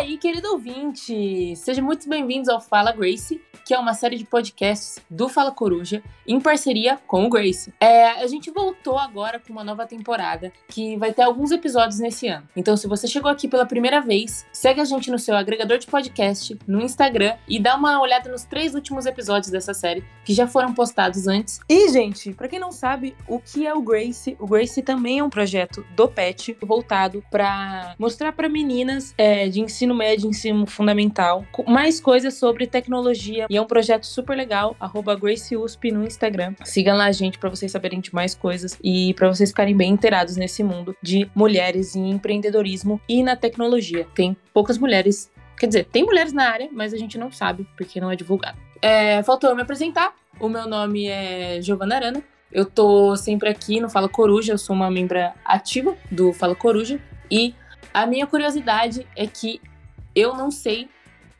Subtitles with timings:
[0.00, 1.54] aí, querido ouvinte?
[1.56, 6.02] Sejam muito bem-vindos ao Fala Grace, que é uma série de podcasts do Fala Coruja,
[6.26, 7.70] em parceria com o Grace.
[7.78, 12.28] É, a gente voltou agora com uma nova temporada, que vai ter alguns episódios nesse
[12.28, 12.48] ano.
[12.56, 15.86] Então, se você chegou aqui pela primeira vez, segue a gente no seu agregador de
[15.86, 20.46] podcast, no Instagram, e dá uma olhada nos três últimos episódios dessa série, que já
[20.46, 21.60] foram postados antes.
[21.68, 25.22] E, gente, para quem não sabe o que é o Grace, o Grace também é
[25.22, 31.44] um projeto do PET, voltado para mostrar para meninas é, de ensino médio, ensino fundamental,
[31.66, 36.54] mais coisas sobre tecnologia e é um projeto super legal, arroba GraceUSP no Instagram.
[36.64, 39.92] Sigam lá a gente para vocês saberem de mais coisas e para vocês ficarem bem
[39.92, 44.06] inteirados nesse mundo de mulheres em empreendedorismo e na tecnologia.
[44.14, 48.00] Tem poucas mulheres, quer dizer, tem mulheres na área, mas a gente não sabe porque
[48.00, 48.58] não é divulgado.
[48.82, 50.14] É, faltou eu me apresentar.
[50.38, 52.22] O meu nome é Giovana Arana.
[52.50, 57.00] Eu tô sempre aqui no Fala Coruja, eu sou uma membra ativa do Fala Coruja
[57.30, 57.54] e
[57.94, 59.60] a minha curiosidade é que
[60.20, 60.88] eu não sei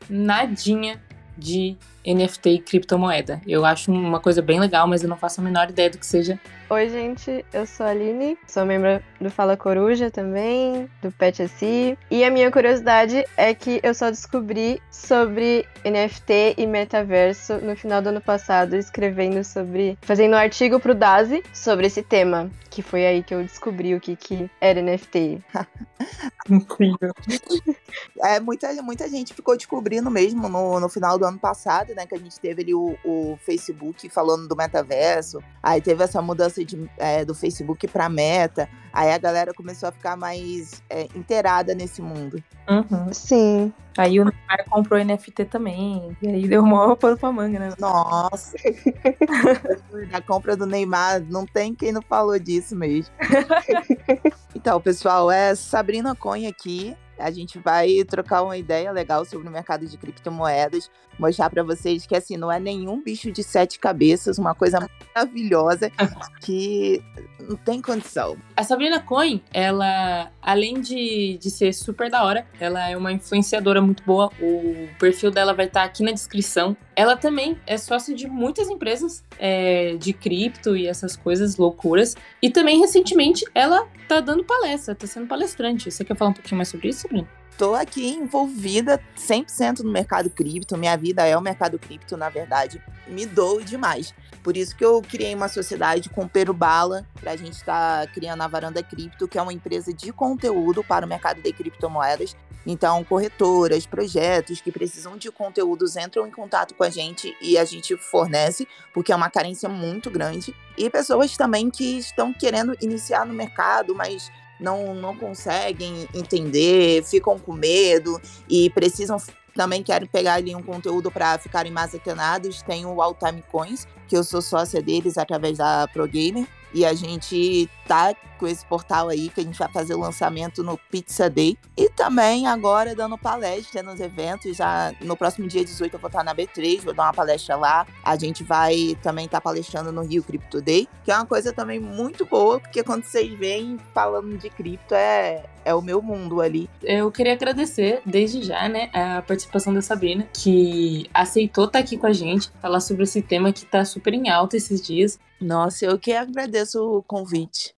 [0.09, 1.01] nadinha
[1.37, 3.41] de NFT e criptomoeda.
[3.47, 6.05] Eu acho uma coisa bem legal, mas eu não faço a menor ideia do que
[6.05, 6.39] seja.
[6.69, 11.97] Oi, gente, eu sou a Aline, sou membro do Fala Coruja também, do Pet SI.
[12.09, 18.01] E a minha curiosidade é que eu só descobri sobre NFT e metaverso no final
[18.01, 19.97] do ano passado, escrevendo sobre.
[20.01, 22.49] fazendo um artigo pro Dazi sobre esse tema.
[22.69, 25.41] Que foi aí que eu descobri o que, que era NFT.
[26.49, 27.13] Incrível.
[28.23, 32.05] É, muita, muita gente ficou descobrindo mesmo no, no final do ano passado, né?
[32.05, 35.43] Que a gente teve ali o, o Facebook falando do metaverso.
[35.61, 38.69] Aí teve essa mudança de, é, do Facebook para Meta.
[38.93, 42.41] Aí a galera começou a ficar mais é, inteirada nesse mundo.
[42.69, 43.13] Uhum.
[43.13, 43.73] Sim.
[43.97, 46.15] Aí o Neymar comprou NFT também.
[46.21, 47.73] E aí deu maior pano pra manga, né?
[47.79, 48.55] Nossa!
[50.13, 53.13] a compra do Neymar, não tem quem não falou disso mesmo.
[54.55, 56.95] então, pessoal, é Sabrina Conha aqui.
[57.21, 60.89] A gente vai trocar uma ideia legal sobre o mercado de criptomoedas,
[61.19, 64.79] mostrar para vocês que assim não é nenhum bicho de sete cabeças, uma coisa
[65.15, 65.91] maravilhosa
[66.41, 67.03] que
[67.47, 68.37] não tem condição.
[68.55, 73.81] A Sabrina Cohen, ela, além de, de ser super da hora, ela é uma influenciadora
[73.81, 74.31] muito boa.
[74.39, 76.75] O perfil dela vai estar aqui na descrição.
[76.95, 82.15] Ela também é sócia de muitas empresas é, de cripto e essas coisas loucuras.
[82.41, 85.89] E também, recentemente, ela tá dando palestra, tá sendo palestrante.
[85.89, 87.27] Você quer falar um pouquinho mais sobre isso, Sabrina?
[87.57, 90.77] Tô aqui envolvida 100% no mercado cripto.
[90.77, 92.81] Minha vida é o mercado cripto, na verdade.
[93.05, 94.15] Me dou demais.
[94.41, 98.07] Por isso que eu criei uma sociedade com o Pero Bala, para a gente estar
[98.07, 101.53] tá criando a Varanda Cripto, que é uma empresa de conteúdo para o mercado de
[101.53, 102.35] criptomoedas.
[102.65, 107.65] Então, corretoras, projetos que precisam de conteúdos entram em contato com a gente e a
[107.65, 110.55] gente fornece, porque é uma carência muito grande.
[110.75, 117.37] E pessoas também que estão querendo iniciar no mercado, mas não, não conseguem entender, ficam
[117.37, 119.17] com medo e precisam
[119.53, 122.61] também querem pegar ali um conteúdo para ficarem mais atenados.
[122.61, 126.47] Tem o All Time Coins, que eu sou sócia deles através da ProGamer.
[126.73, 130.63] E a gente tá com esse portal aí que a gente vai fazer o lançamento
[130.63, 131.57] no Pizza Day.
[131.77, 134.57] E também agora dando palestra nos eventos.
[134.57, 137.85] Já no próximo dia 18 eu vou estar na B3, vou dar uma palestra lá.
[138.03, 141.53] A gente vai também estar tá palestrando no Rio Crypto Day, que é uma coisa
[141.53, 146.41] também muito boa, porque quando vocês vêm falando de cripto é, é o meu mundo
[146.41, 146.69] ali.
[146.81, 151.97] Eu queria agradecer desde já, né, a participação da Sabrina, que aceitou estar tá aqui
[151.97, 155.19] com a gente, falar sobre esse tema que tá super em alta esses dias.
[155.41, 157.75] Nossa, eu que agradeço o convite.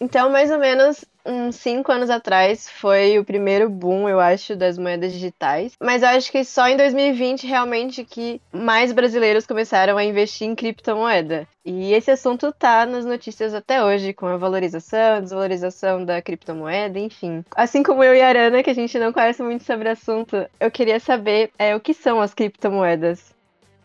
[0.00, 4.78] Então, mais ou menos uns cinco anos atrás foi o primeiro boom, eu acho, das
[4.78, 5.72] moedas digitais.
[5.82, 10.54] Mas eu acho que só em 2020 realmente que mais brasileiros começaram a investir em
[10.54, 11.46] criptomoeda.
[11.64, 17.44] E esse assunto tá nas notícias até hoje, com a valorização, desvalorização da criptomoeda, enfim.
[17.56, 20.46] Assim como eu e a Arana, que a gente não conhece muito sobre o assunto,
[20.60, 23.34] eu queria saber é, o que são as criptomoedas.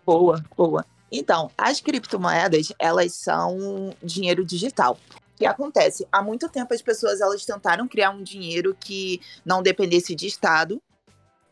[0.05, 0.85] Boa, boa.
[1.11, 4.97] Então, as criptomoedas, elas são dinheiro digital
[5.41, 6.07] que acontece?
[6.11, 10.79] Há muito tempo as pessoas elas tentaram criar um dinheiro que não dependesse de Estado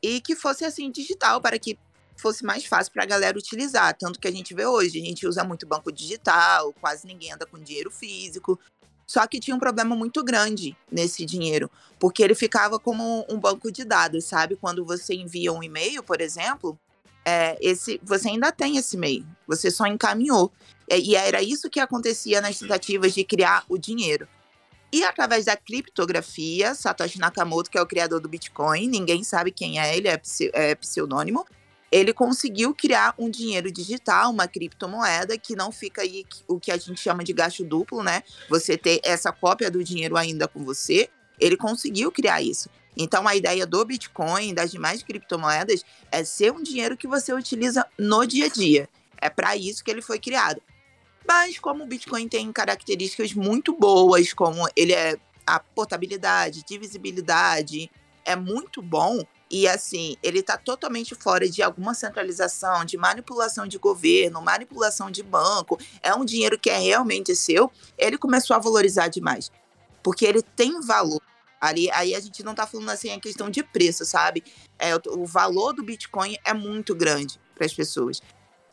[0.01, 1.77] e que fosse assim digital para que
[2.15, 3.97] fosse mais fácil para a galera utilizar.
[3.97, 7.47] Tanto que a gente vê hoje, a gente usa muito banco digital, quase ninguém anda
[7.47, 8.59] com dinheiro físico.
[9.07, 13.71] Só que tinha um problema muito grande nesse dinheiro, porque ele ficava como um banco
[13.71, 14.55] de dados, sabe?
[14.55, 16.77] Quando você envia um e-mail, por exemplo,
[17.25, 20.51] é, esse, você ainda tem esse e-mail, você só encaminhou.
[20.91, 24.27] E era isso que acontecia nas tentativas de criar o dinheiro.
[24.91, 29.79] E através da criptografia, Satoshi Nakamoto, que é o criador do Bitcoin, ninguém sabe quem
[29.79, 30.19] é ele, é,
[30.53, 31.45] é pseudônimo,
[31.91, 36.77] ele conseguiu criar um dinheiro digital, uma criptomoeda, que não fica aí o que a
[36.77, 38.23] gente chama de gasto duplo, né?
[38.47, 41.09] Você ter essa cópia do dinheiro ainda com você.
[41.39, 42.69] Ele conseguiu criar isso.
[42.97, 47.85] Então, a ideia do Bitcoin, das demais criptomoedas, é ser um dinheiro que você utiliza
[47.97, 48.89] no dia a dia.
[49.21, 50.61] É para isso que ele foi criado.
[51.29, 55.15] Mas, como o Bitcoin tem características muito boas, como ele é
[55.45, 57.91] a portabilidade, divisibilidade,
[58.25, 59.23] é muito bom.
[59.47, 65.21] E assim, ele está totalmente fora de alguma centralização, de manipulação de governo, manipulação de
[65.21, 65.77] banco.
[66.01, 67.71] É um dinheiro que é realmente seu.
[67.95, 69.51] Ele começou a valorizar demais.
[70.01, 71.21] Porque ele tem valor.
[71.61, 74.43] Ali, aí a gente não está falando assim a questão de preço, sabe?
[74.79, 78.19] É, o, o valor do Bitcoin é muito grande para as pessoas.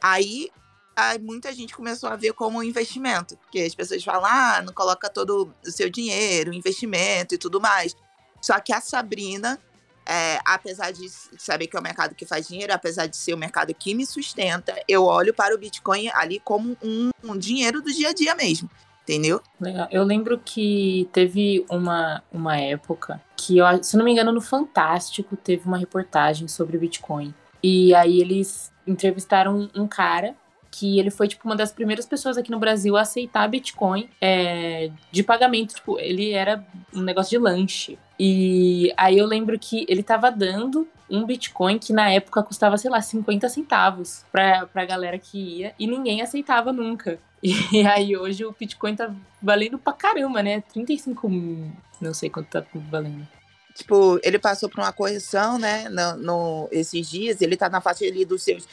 [0.00, 0.48] Aí,
[0.96, 4.72] aí, muita gente começou a ver como um investimento, porque as pessoas falam, ah, não
[4.72, 7.94] coloca todo o seu dinheiro, investimento e tudo mais.
[8.40, 9.58] Só que a Sabrina,
[10.06, 11.08] é, apesar de
[11.38, 14.06] saber que é o mercado que faz dinheiro, apesar de ser o mercado que me
[14.06, 18.34] sustenta, eu olho para o Bitcoin ali como um, um dinheiro do dia a dia
[18.34, 18.70] mesmo
[19.06, 19.40] entendeu?
[19.60, 19.86] Legal.
[19.90, 25.36] Eu lembro que teve uma, uma época que, eu, se não me engano, no Fantástico
[25.36, 27.32] teve uma reportagem sobre Bitcoin.
[27.62, 30.34] E aí eles entrevistaram um, cara
[30.78, 34.90] que ele foi, tipo, uma das primeiras pessoas aqui no Brasil a aceitar Bitcoin é,
[35.10, 35.74] de pagamento.
[35.74, 36.62] Tipo, ele era
[36.94, 37.98] um negócio de lanche.
[38.20, 42.90] E aí eu lembro que ele tava dando um Bitcoin que na época custava, sei
[42.90, 47.18] lá, 50 centavos pra, pra galera que ia e ninguém aceitava nunca.
[47.42, 50.62] E aí hoje o Bitcoin tá valendo pra caramba, né?
[50.62, 51.70] 35 mil,
[52.00, 53.28] não sei quanto tá valendo.
[53.76, 55.86] Tipo, ele passou por uma correção, né?
[55.90, 58.66] No, no, esses dias, ele tá na faixa ali dos seus.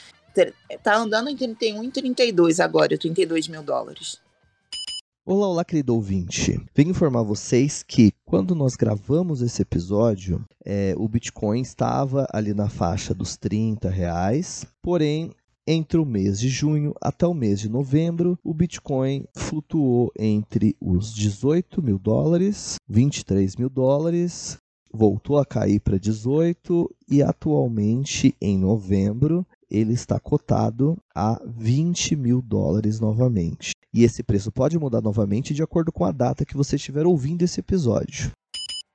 [0.82, 4.20] Tá andando em 31 e 32 agora, 32 mil dólares.
[5.24, 6.60] Olá, olá, querido ouvinte.
[6.74, 12.68] Venho informar vocês que quando nós gravamos esse episódio, é, o Bitcoin estava ali na
[12.68, 15.30] faixa dos 30 reais, porém
[15.66, 21.14] entre o mês de junho até o mês de novembro, o Bitcoin flutuou entre os
[21.14, 24.58] 18 mil dólares, 23 mil dólares,
[24.92, 32.40] voltou a cair para 18 e atualmente em novembro ele está cotado a 20 mil
[32.40, 33.72] dólares novamente.
[33.92, 37.42] E esse preço pode mudar novamente de acordo com a data que você estiver ouvindo
[37.42, 38.30] esse episódio.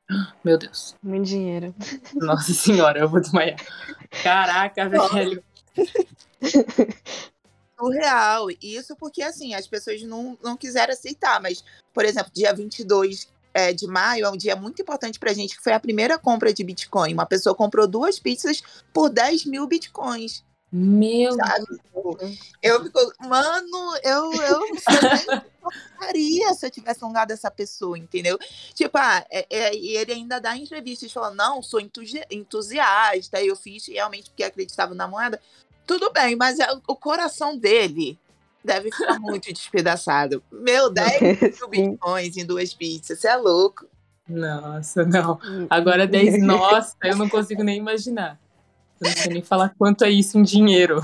[0.44, 0.96] Meu Deus.
[1.04, 1.76] Muito dinheiro.
[2.16, 3.60] Nossa senhora, eu vou desmaiar.
[4.24, 5.44] Caraca, velho.
[7.78, 8.48] Surreal.
[8.62, 11.42] Isso porque, assim, as pessoas não, não quiseram aceitar.
[11.42, 15.56] Mas, por exemplo, dia 22 é, de maio é um dia muito importante pra gente,
[15.56, 17.14] que foi a primeira compra de Bitcoin.
[17.14, 18.62] Uma pessoa comprou duas pizzas
[18.94, 20.44] por 10 mil Bitcoins.
[20.72, 21.66] Meu sabe?
[22.62, 24.62] Eu fico, mano, eu, eu
[26.00, 28.38] faria se eu tivesse alongado essa pessoa, entendeu?
[28.74, 34.30] Tipo, ah, é, é, ele ainda dá entrevistas falando, não, sou entusiasta, eu fiz realmente
[34.30, 35.42] porque acreditava na moeda.
[35.88, 38.18] Tudo bem, mas é, o coração dele
[38.64, 40.44] deve ficar muito despedaçado.
[40.52, 43.88] Meu, 10 mil bitcoins em duas pizzas, você é louco.
[44.28, 45.40] Nossa, não.
[45.68, 48.40] Agora 10, nossa, eu não consigo nem imaginar.
[49.02, 51.02] Eu não sei nem falar quanto é isso em dinheiro.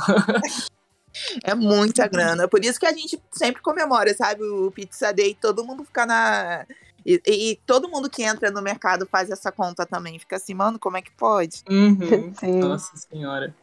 [1.43, 2.47] É muita grana.
[2.47, 4.43] Por isso que a gente sempre comemora, sabe?
[4.43, 6.65] O Pizza Day, todo mundo fica na.
[7.05, 10.17] E, e, todo mundo que entra no mercado faz essa conta também.
[10.19, 11.63] Fica assim, mano, como é que pode?
[11.69, 12.33] Uhum.
[12.59, 13.53] Nossa senhora.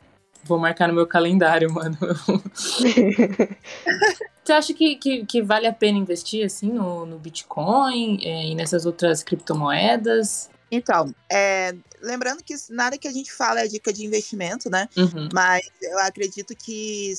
[0.44, 1.96] Vou marcar no meu calendário, mano.
[4.42, 8.54] Você acha que, que, que, vale a pena investir assim no, no Bitcoin é, e
[8.54, 10.50] nessas outras criptomoedas?
[10.74, 14.88] Então, é, lembrando que nada que a gente fala é dica de investimento, né?
[14.96, 15.28] Uhum.
[15.30, 17.12] Mas eu acredito que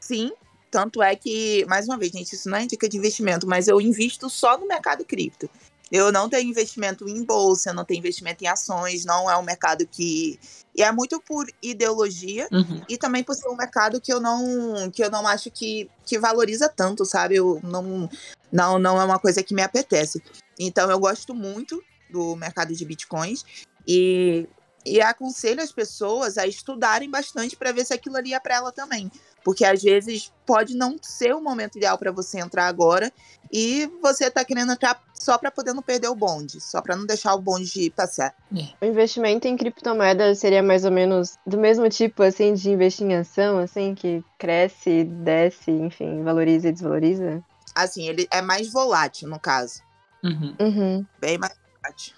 [0.00, 0.32] sim.
[0.70, 3.78] Tanto é que, mais uma vez, gente, isso não é dica de investimento, mas eu
[3.78, 5.50] invisto só no mercado cripto.
[5.92, 9.86] Eu não tenho investimento em bolsa, não tenho investimento em ações, não é um mercado
[9.86, 10.40] que.
[10.74, 12.82] E é muito por ideologia uhum.
[12.88, 16.18] e também por ser um mercado que eu não que eu não acho que, que
[16.18, 17.36] valoriza tanto, sabe?
[17.36, 18.08] Eu não,
[18.50, 20.22] não, não é uma coisa que me apetece.
[20.58, 21.80] Então eu gosto muito
[22.14, 23.44] do mercado de bitcoins
[23.86, 24.48] e,
[24.86, 28.72] e aconselho as pessoas a estudarem bastante para ver se aquilo ali é para ela
[28.72, 29.10] também.
[29.44, 33.12] Porque às vezes pode não ser o momento ideal para você entrar agora
[33.52, 37.04] e você tá querendo entrar só para poder não perder o bonde, só para não
[37.04, 38.34] deixar o bonde passar.
[38.56, 38.68] É.
[38.80, 43.16] O investimento em criptomoedas seria mais ou menos do mesmo tipo assim de investir em
[43.16, 47.44] ação, assim que cresce, desce, enfim, valoriza e desvaloriza?
[47.74, 49.82] Assim, ele é mais volátil no caso.
[50.22, 50.56] Uhum.
[50.58, 51.06] Uhum.
[51.20, 52.14] Bem mais volátil.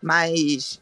[0.00, 0.80] Mas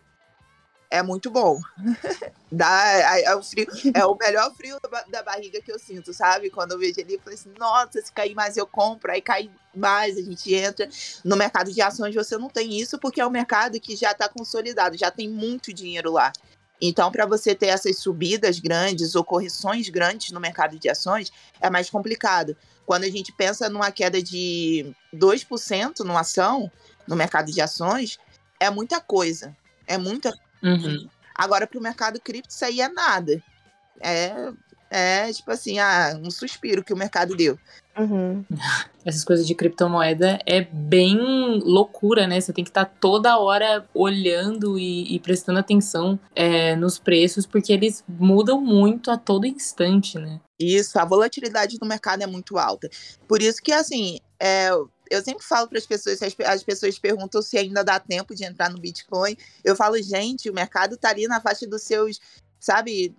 [0.90, 1.58] é muito bom.
[2.52, 4.78] Dá, é, é, o frio, é o melhor frio
[5.10, 6.50] da, barriga que eu sinto, sabe?
[6.50, 9.50] Quando eu vejo ali, eu falei assim, nossa, se cair mais eu compro, aí cai
[9.74, 10.88] mais, a gente entra.
[11.24, 14.28] No mercado de ações você não tem isso, porque é um mercado que já está
[14.28, 16.32] consolidado, já tem muito dinheiro lá.
[16.80, 21.70] Então, para você ter essas subidas grandes ou correções grandes no mercado de ações, é
[21.70, 22.54] mais complicado.
[22.84, 26.70] Quando a gente pensa numa queda de 2% numa ação,
[27.06, 28.18] no mercado de ações,
[28.60, 29.56] é muita coisa.
[29.86, 30.32] É muita
[30.62, 31.08] Uhum.
[31.34, 33.42] Agora, para o mercado cripto, isso aí é nada.
[34.00, 34.52] É,
[34.90, 37.58] é tipo assim, ah, um suspiro que o mercado deu.
[37.96, 38.44] Uhum.
[39.04, 41.16] Essas coisas de criptomoeda é bem
[41.62, 42.40] loucura, né?
[42.40, 47.72] Você tem que estar toda hora olhando e, e prestando atenção é, nos preços, porque
[47.72, 50.40] eles mudam muito a todo instante, né?
[50.58, 52.88] Isso, a volatilidade do mercado é muito alta.
[53.28, 54.70] Por isso que, assim, é,
[55.10, 58.44] eu sempre falo para as pessoas, as, as pessoas perguntam se ainda dá tempo de
[58.44, 59.36] entrar no Bitcoin.
[59.64, 62.20] Eu falo, gente, o mercado tá ali na faixa dos seus,
[62.60, 63.14] sabe,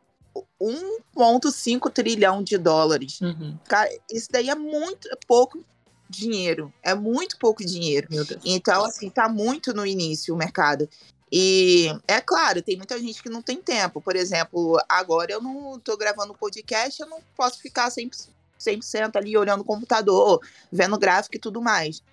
[0.62, 3.22] 1,5 trilhão de dólares.
[3.22, 3.58] Uhum.
[3.68, 5.64] Cara, isso daí é muito pouco
[6.10, 6.74] dinheiro.
[6.82, 8.08] É muito pouco dinheiro.
[8.46, 10.90] Então, assim, tá muito no início o mercado.
[11.32, 14.02] E é claro, tem muita gente que não tem tempo.
[14.02, 18.30] Por exemplo, agora eu não tô gravando podcast, eu não posso ficar 100%,
[18.60, 22.04] 100% ali olhando o computador, vendo gráfico e tudo mais.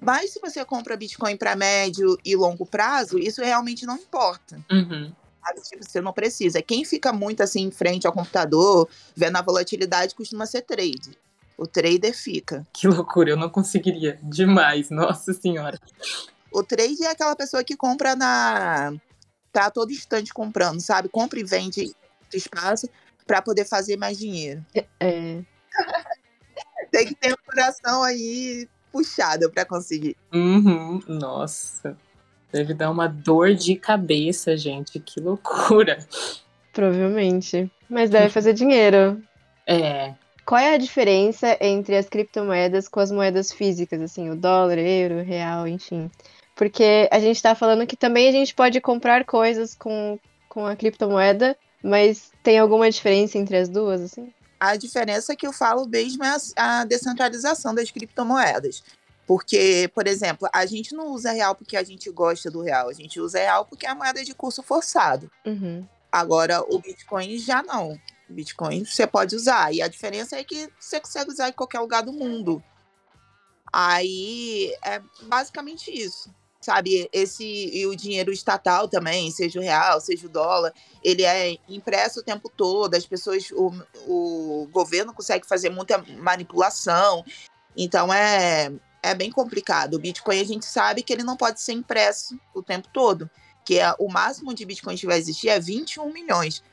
[0.00, 4.60] Mas se você compra Bitcoin para médio e longo prazo, isso realmente não importa.
[4.70, 5.12] Uhum.
[5.68, 6.62] Tipo, você não precisa.
[6.62, 11.18] Quem fica muito assim em frente ao computador, vendo a volatilidade, costuma ser trade.
[11.56, 12.66] O trader fica.
[12.72, 14.18] Que loucura, eu não conseguiria.
[14.22, 15.78] Demais, nossa senhora.
[16.50, 18.92] O trade é aquela pessoa que compra na.
[19.52, 21.08] tá a todo instante comprando, sabe?
[21.08, 21.94] Compra e vende
[22.32, 22.88] espaço
[23.26, 24.64] para poder fazer mais dinheiro.
[24.98, 25.42] É.
[26.94, 30.16] Tem que ter um coração aí puxado para conseguir.
[30.32, 31.02] Uhum.
[31.08, 31.96] Nossa.
[32.52, 35.00] Deve dar uma dor de cabeça, gente.
[35.00, 35.98] Que loucura.
[36.72, 37.68] Provavelmente.
[37.90, 39.20] Mas deve fazer dinheiro.
[39.66, 40.14] É.
[40.46, 45.20] Qual é a diferença entre as criptomoedas com as moedas físicas, assim, o dólar, euro,
[45.20, 46.08] real, enfim?
[46.54, 50.16] Porque a gente tá falando que também a gente pode comprar coisas com,
[50.48, 54.32] com a criptomoeda, mas tem alguma diferença entre as duas, assim?
[54.64, 58.82] A diferença que eu falo mesmo é a, descentralização das criptomoedas.
[59.26, 62.92] Porque, por exemplo, a gente não usa real porque a gente gosta do real, a
[62.92, 65.30] gente usa real porque é a moeda de curso forçado.
[65.46, 65.86] Uhum.
[66.10, 67.98] Agora, o Bitcoin já não.
[68.28, 69.72] O Bitcoin você pode usar.
[69.74, 72.62] E a diferença é que você consegue usar em qualquer lugar do mundo.
[73.72, 76.32] Aí é basicamente isso.
[76.64, 81.58] Sabe, esse e o dinheiro estatal também, seja o real, seja o dólar, ele é
[81.68, 83.70] impresso o tempo todo, as pessoas, o,
[84.06, 87.22] o governo consegue fazer muita manipulação,
[87.76, 89.92] então é, é bem complicado.
[89.92, 93.28] O Bitcoin a gente sabe que ele não pode ser impresso o tempo todo,
[93.62, 96.64] que é, o máximo de Bitcoin que vai existir é 21 milhões.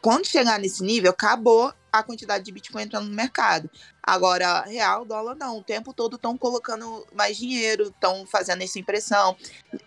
[0.00, 3.70] Quando chegar nesse nível, acabou a quantidade de Bitcoin entrando no mercado.
[4.02, 5.58] Agora, real, dólar não.
[5.58, 9.36] O tempo todo estão colocando mais dinheiro, estão fazendo essa impressão,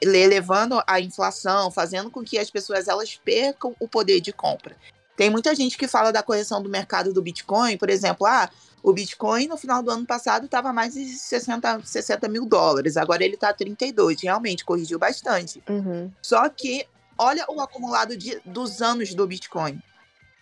[0.01, 4.75] elevando a inflação, fazendo com que as pessoas elas percam o poder de compra.
[5.15, 8.49] Tem muita gente que fala da correção do mercado do Bitcoin, por exemplo, ah,
[8.81, 13.23] o Bitcoin no final do ano passado estava mais de 60, 60 mil dólares, agora
[13.23, 15.61] ele está 32, realmente corrigiu bastante.
[15.69, 16.09] Uhum.
[16.21, 16.87] Só que
[17.17, 19.81] olha o acumulado de, dos anos do Bitcoin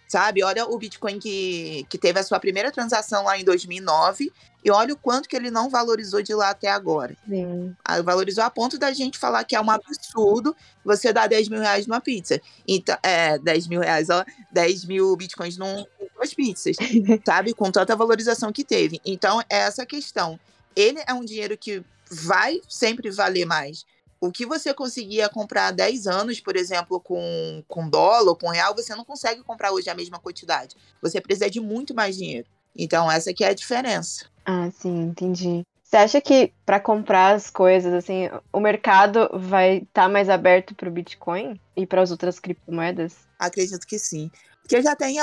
[0.07, 0.43] sabe?
[0.43, 4.31] Olha o Bitcoin que, que teve a sua primeira transação lá em 2009
[4.63, 7.15] e olha o quanto que ele não valorizou de lá até agora.
[7.27, 7.75] Sim.
[7.85, 11.59] Aí valorizou a ponto da gente falar que é um absurdo você dar 10 mil
[11.59, 12.41] reais numa pizza.
[12.67, 16.75] Então, é, 10 mil reais, ó, 10 mil bitcoins num, em duas pizzas,
[17.25, 17.53] sabe?
[17.53, 18.99] Com tanta valorização que teve.
[19.05, 20.39] Então, é essa questão.
[20.75, 23.85] Ele é um dinheiro que vai sempre valer mais
[24.19, 28.49] o que você conseguia comprar há 10 anos, por exemplo, com, com dólar ou com
[28.49, 30.75] real, você não consegue comprar hoje a mesma quantidade.
[31.01, 32.47] Você precisa de muito mais dinheiro.
[32.75, 34.25] Então, essa aqui é a diferença.
[34.45, 35.63] Ah, sim, entendi.
[35.83, 40.75] Você acha que para comprar as coisas, assim, o mercado vai estar tá mais aberto
[40.75, 43.15] para o Bitcoin e para as outras criptomoedas?
[43.39, 44.29] Acredito que sim.
[44.61, 45.17] Porque já tem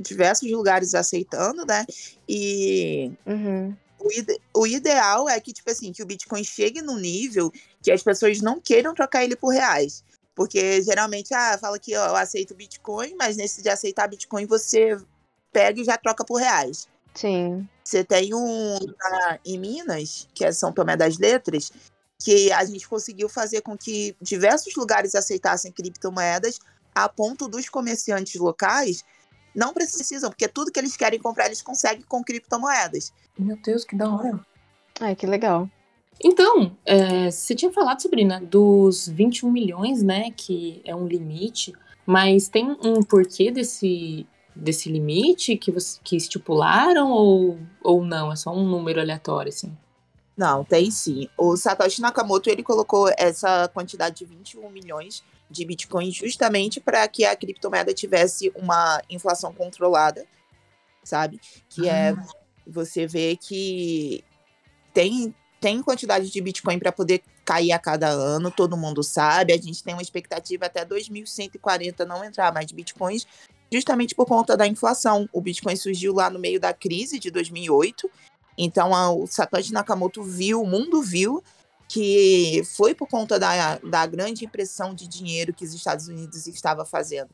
[0.00, 1.84] diversos lugares aceitando, né?
[2.28, 3.76] E Uhum.
[4.08, 7.90] O, ide o ideal é que, tipo assim, que o Bitcoin chegue no nível que
[7.90, 10.02] as pessoas não queiram trocar ele por reais.
[10.34, 14.96] Porque geralmente, ah, fala que ó, eu aceito Bitcoin, mas nesse de aceitar Bitcoin você
[15.52, 16.88] pega e já troca por reais.
[17.14, 17.68] Sim.
[17.84, 21.72] Você tem um na, em Minas, que é São Tomé das Letras,
[22.22, 26.60] que a gente conseguiu fazer com que diversos lugares aceitassem criptomoedas
[26.94, 29.04] a ponto dos comerciantes locais
[29.58, 33.12] não precisam, porque tudo que eles querem comprar eles conseguem com criptomoedas.
[33.36, 34.40] Meu Deus, que da hora.
[35.00, 35.68] Ai, que legal.
[36.22, 40.30] Então, é, você tinha falado, Sabrina, dos 21 milhões, né?
[40.30, 41.72] Que é um limite,
[42.06, 48.32] mas tem um porquê desse, desse limite que, você, que estipularam ou, ou não?
[48.32, 49.76] É só um número aleatório, assim?
[50.38, 51.28] Não, tem sim.
[51.36, 57.24] O Satoshi Nakamoto ele colocou essa quantidade de 21 milhões de Bitcoin justamente para que
[57.24, 60.24] a criptomoeda tivesse uma inflação controlada,
[61.02, 61.40] sabe?
[61.68, 62.24] Que é Ah.
[62.64, 64.24] você vê que
[64.94, 69.52] tem tem quantidade de Bitcoin para poder cair a cada ano, todo mundo sabe.
[69.52, 73.26] A gente tem uma expectativa até 2140 não entrar mais de Bitcoins,
[73.72, 75.28] justamente por conta da inflação.
[75.32, 78.08] O Bitcoin surgiu lá no meio da crise de 2008.
[78.58, 81.42] Então a- o Satoshi Nakamoto viu, o mundo viu
[81.88, 86.84] que foi por conta da, da grande impressão de dinheiro que os Estados Unidos estava
[86.84, 87.30] fazendo.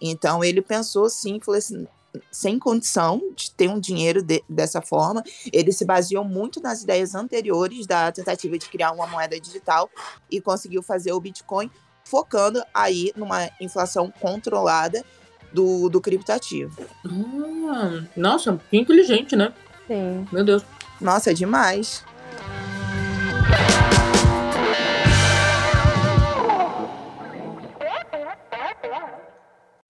[0.00, 1.88] Então ele pensou sim, falou assim,
[2.30, 5.24] sem condição de ter um dinheiro de- dessa forma.
[5.52, 9.90] Ele se baseou muito nas ideias anteriores da tentativa de criar uma moeda digital
[10.30, 11.70] e conseguiu fazer o Bitcoin,
[12.04, 15.04] focando aí numa inflação controlada
[15.52, 16.86] do, do criptativo.
[17.04, 19.52] Ah, nossa, que inteligente, né?
[19.86, 20.26] Sim.
[20.32, 20.64] Meu Deus.
[21.00, 22.04] Nossa, é demais.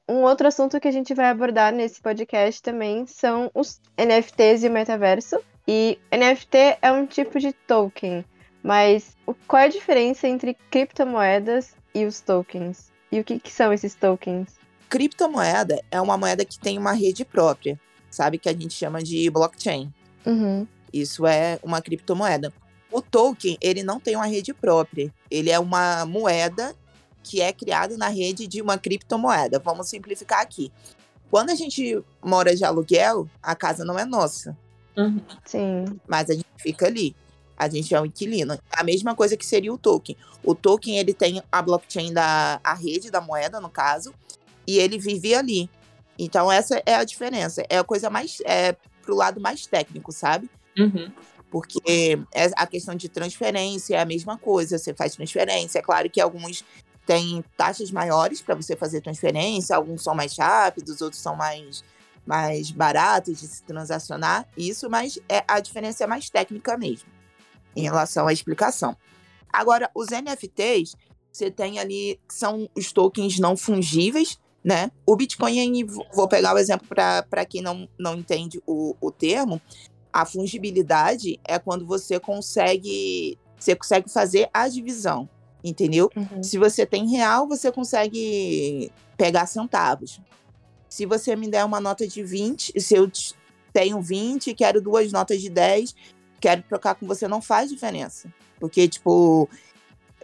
[0.08, 4.68] Um outro assunto que a gente vai abordar nesse podcast também são os NFTs e
[4.68, 5.38] o metaverso.
[5.66, 8.24] E NFT é um tipo de token,
[8.62, 9.16] mas
[9.48, 12.92] qual é a diferença entre criptomoedas e os tokens?
[13.10, 14.54] E o que, que são esses tokens?
[14.88, 17.78] Criptomoeda é uma moeda que tem uma rede própria,
[18.16, 18.38] sabe?
[18.38, 19.92] Que a gente chama de blockchain.
[20.24, 20.66] Uhum.
[20.92, 22.52] Isso é uma criptomoeda.
[22.90, 25.12] O token, ele não tem uma rede própria.
[25.30, 26.74] Ele é uma moeda
[27.22, 29.58] que é criada na rede de uma criptomoeda.
[29.58, 30.72] Vamos simplificar aqui.
[31.30, 34.56] Quando a gente mora de aluguel, a casa não é nossa,
[34.96, 35.20] Uhum.
[35.44, 35.84] Sim.
[36.08, 37.14] mas a gente fica ali.
[37.58, 38.58] A gente é um inquilino.
[38.70, 40.16] A mesma coisa que seria o token.
[40.42, 44.14] O token, ele tem a blockchain da a rede da moeda, no caso,
[44.66, 45.68] e ele vive ali.
[46.18, 47.62] Então essa é a diferença.
[47.68, 50.50] É a coisa mais é pro lado mais técnico, sabe?
[50.78, 51.10] Uhum.
[51.50, 55.78] Porque é- a questão de transferência é a mesma coisa, você faz transferência.
[55.78, 56.64] É claro que alguns
[57.06, 61.84] têm taxas maiores para você fazer transferência, alguns são mais rápidos, outros são mais,
[62.26, 64.46] mais baratos de se transacionar.
[64.56, 67.08] Isso, mas é, a diferença é mais técnica mesmo,
[67.76, 68.96] em relação à explicação.
[69.52, 70.96] Agora, os NFTs,
[71.32, 74.90] você tem ali, são os tokens não fungíveis, né?
[75.06, 79.62] O Bitcoin, vou pegar o exemplo para quem não, não entende o, o termo,
[80.12, 85.28] a fungibilidade é quando você consegue você consegue fazer a divisão,
[85.62, 86.10] entendeu?
[86.16, 86.42] Uhum.
[86.42, 90.20] Se você tem real, você consegue pegar centavos.
[90.88, 93.10] Se você me der uma nota de 20, se eu
[93.72, 95.94] tenho 20 e quero duas notas de 10,
[96.40, 98.28] quero trocar com você, não faz diferença.
[98.58, 99.48] Porque, tipo,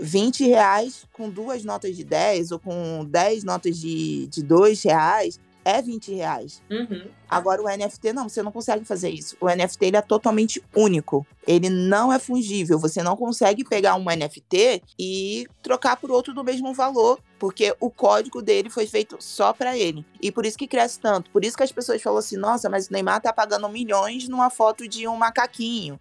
[0.00, 5.38] 20 reais com duas notas de 10 ou com 10 notas de, de 2 reais
[5.64, 6.60] é 20 reais.
[6.70, 7.06] Uhum.
[7.28, 9.36] Agora o NFT não, você não consegue fazer isso.
[9.40, 11.26] O NFT ele é totalmente único.
[11.46, 12.78] Ele não é fungível.
[12.78, 17.90] Você não consegue pegar um NFT e trocar por outro do mesmo valor, porque o
[17.90, 20.04] código dele foi feito só para ele.
[20.20, 21.30] E por isso que cresce tanto.
[21.30, 24.50] Por isso que as pessoas falam assim: "Nossa, mas o Neymar tá pagando milhões numa
[24.50, 25.98] foto de um macaquinho".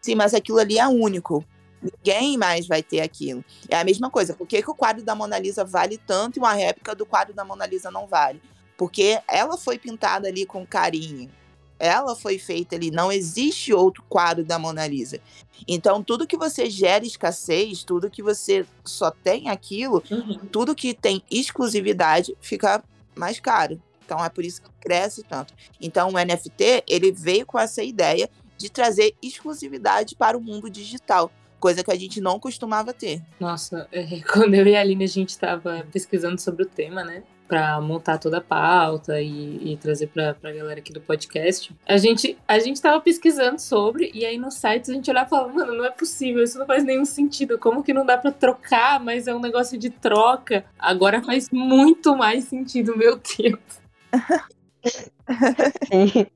[0.00, 1.44] Sim, mas aquilo ali é único.
[2.08, 3.44] Ninguém mais vai ter aquilo.
[3.68, 4.32] É a mesma coisa.
[4.34, 7.34] Por que, que o quadro da Mona Lisa vale tanto e uma réplica do quadro
[7.34, 8.40] da Mona Lisa não vale?
[8.78, 11.30] Porque ela foi pintada ali com carinho.
[11.78, 12.90] Ela foi feita ali.
[12.90, 15.20] Não existe outro quadro da Mona Lisa.
[15.66, 20.38] Então, tudo que você gera escassez, tudo que você só tem aquilo, Uhum.
[20.50, 22.82] tudo que tem exclusividade fica
[23.14, 23.80] mais caro.
[24.04, 25.52] Então, é por isso que cresce tanto.
[25.78, 31.30] Então, o NFT, ele veio com essa ideia de trazer exclusividade para o mundo digital.
[31.60, 33.22] Coisa que a gente não costumava ter.
[33.40, 37.22] Nossa, é, quando eu e a Aline a gente tava pesquisando sobre o tema, né?
[37.46, 41.74] Pra montar toda a pauta e, e trazer pra, pra galera aqui do podcast.
[41.86, 45.30] A gente, a gente tava pesquisando sobre, e aí no site a gente olhava e
[45.30, 47.58] falava, mano, não é possível, isso não faz nenhum sentido.
[47.58, 50.64] Como que não dá pra trocar, mas é um negócio de troca?
[50.78, 53.60] Agora faz muito mais sentido, meu Deus.
[55.90, 56.26] Sim.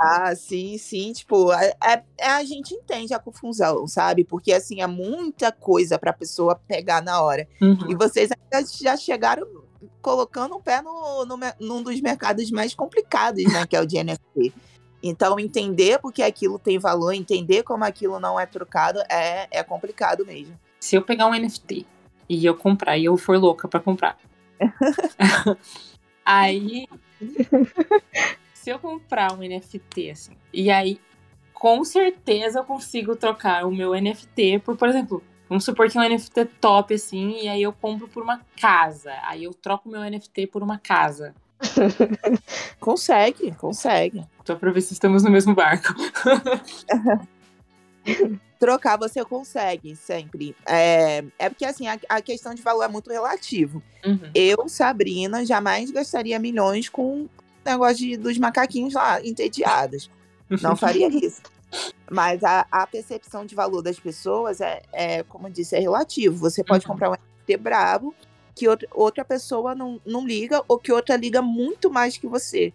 [0.00, 1.12] Ah, sim, sim.
[1.12, 4.24] Tipo, é, é- é- a gente entende a confusão, sabe?
[4.24, 7.46] Porque, assim, é muita coisa pra pessoa pegar na hora.
[7.60, 7.90] Uhum.
[7.90, 8.30] E vocês
[8.80, 9.46] já chegaram
[10.00, 13.66] colocando o pé no, no, num dos mercados mais complicados, né?
[13.66, 14.54] Que é o de NFT.
[15.02, 20.24] Então, entender porque aquilo tem valor, entender como aquilo não é trocado, é, é complicado
[20.24, 20.58] mesmo.
[20.78, 21.86] Se eu pegar um NFT
[22.26, 24.16] e eu comprar, e eu for louca pra comprar.
[26.24, 26.86] aí.
[28.70, 31.00] Se eu comprar um NFT, assim, e aí,
[31.52, 36.00] com certeza eu consigo trocar o meu NFT por, por exemplo, vamos supor que é
[36.00, 39.12] um NFT top, assim, e aí eu compro por uma casa.
[39.24, 41.34] Aí eu troco o meu NFT por uma casa.
[42.78, 44.24] Consegue, consegue.
[44.44, 45.92] Só pra ver se estamos no mesmo barco.
[48.58, 50.54] Trocar você consegue sempre.
[50.64, 53.82] É, é porque assim, a, a questão de valor é muito relativo.
[54.04, 54.30] Uhum.
[54.34, 57.28] Eu, Sabrina, jamais gastaria milhões com
[57.70, 60.10] negócio de, dos macaquinhos lá entediados.
[60.62, 61.42] Não faria isso.
[62.10, 66.36] Mas a, a percepção de valor das pessoas é, é, como eu disse, é relativo.
[66.38, 66.92] Você pode Uhum.
[66.92, 68.14] comprar um NFT brabo
[68.54, 72.72] que outra, outra pessoa não, não liga ou que outra liga muito mais que você.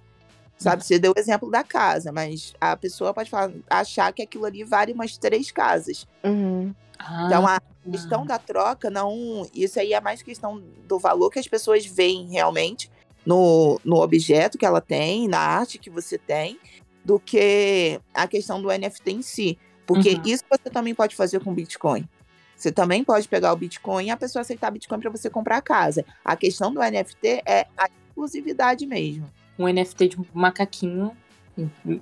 [0.57, 0.85] Sabe?
[0.85, 4.63] Você deu o exemplo da casa, mas a pessoa pode falar, achar que aquilo ali
[4.63, 6.07] vale umas três casas.
[6.23, 6.73] Uhum.
[6.97, 7.59] Ah, Então, a
[7.91, 9.45] questão da troca, não.
[9.53, 12.89] Isso aí é mais questão do valor que as pessoas veem realmente
[13.25, 16.59] no, no objeto que ela tem, na arte que você tem,
[17.03, 19.57] do que a questão do NFT em si.
[19.85, 20.21] Porque Uhum.
[20.25, 22.07] isso você também pode fazer com Bitcoin.
[22.55, 25.61] Você também pode pegar o Bitcoin e a pessoa aceitar Bitcoin para você comprar a
[25.61, 26.05] casa.
[26.23, 29.29] A questão do NFT é a exclusividade mesmo.
[29.59, 31.15] um NFT de macaquinho.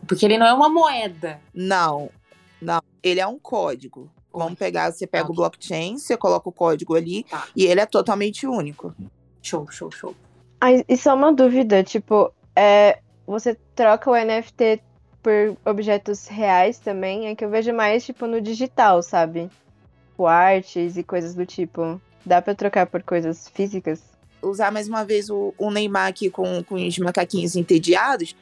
[0.08, 1.40] Porque ele não é uma moeda.
[1.54, 2.10] Não,
[2.62, 2.82] não.
[3.04, 4.10] Ele é um código.
[4.34, 5.36] Vamos pegar, você pega o Ok.
[5.36, 7.48] blockchain, você coloca o código ali Tá.
[7.56, 8.96] e ele é totalmente único.
[9.44, 10.16] Show, show, show.
[10.66, 14.82] Ah, e só uma dúvida, tipo, é, você troca o NFT
[15.22, 17.28] por objetos reais também?
[17.28, 19.50] É que eu vejo mais, tipo, no digital, sabe?
[20.12, 22.00] Tipo, artes e coisas do tipo.
[22.26, 24.02] Dá pra trocar por coisas físicas?
[24.42, 28.34] usar mais uma vez o, o Neymar aqui com, com os macaquinhos entediados,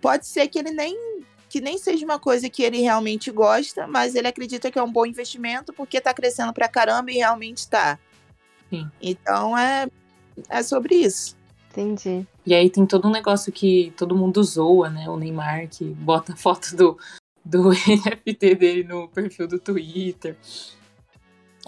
[0.00, 4.14] pode ser que ele nem que nem seja uma coisa que ele realmente gosta, mas
[4.14, 7.98] ele acredita que é um bom investimento porque tá crescendo pra caramba e realmente tá.
[8.70, 8.90] Sim.
[9.02, 9.86] Então é,
[10.48, 11.36] é sobre isso.
[11.72, 12.26] Entendi.
[12.44, 15.08] E aí tem todo um negócio que todo mundo zoa, né?
[15.08, 16.98] O Neymar que bota a foto do,
[17.44, 20.36] do NFT dele no perfil do Twitter.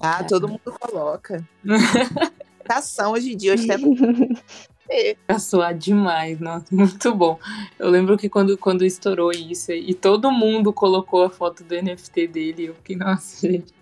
[0.01, 0.25] Ah, É.
[0.25, 1.43] todo mundo coloca.
[2.69, 7.39] Ação hoje em dia, hoje tem Pra soar demais, nossa, muito bom.
[7.79, 12.27] Eu lembro que quando, quando estourou isso e todo mundo colocou a foto do NFT
[12.27, 13.73] dele, eu fiquei, nossa, gente,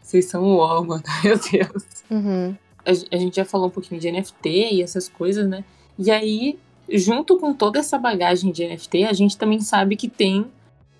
[0.00, 1.84] vocês são o mano, meu Deus.
[2.10, 2.56] Uhum.
[2.84, 5.64] A, gente já falou um pouquinho de NFT e essas coisas, né?
[5.98, 10.46] E aí, junto com toda essa bagagem de NFT, a gente também sabe que tem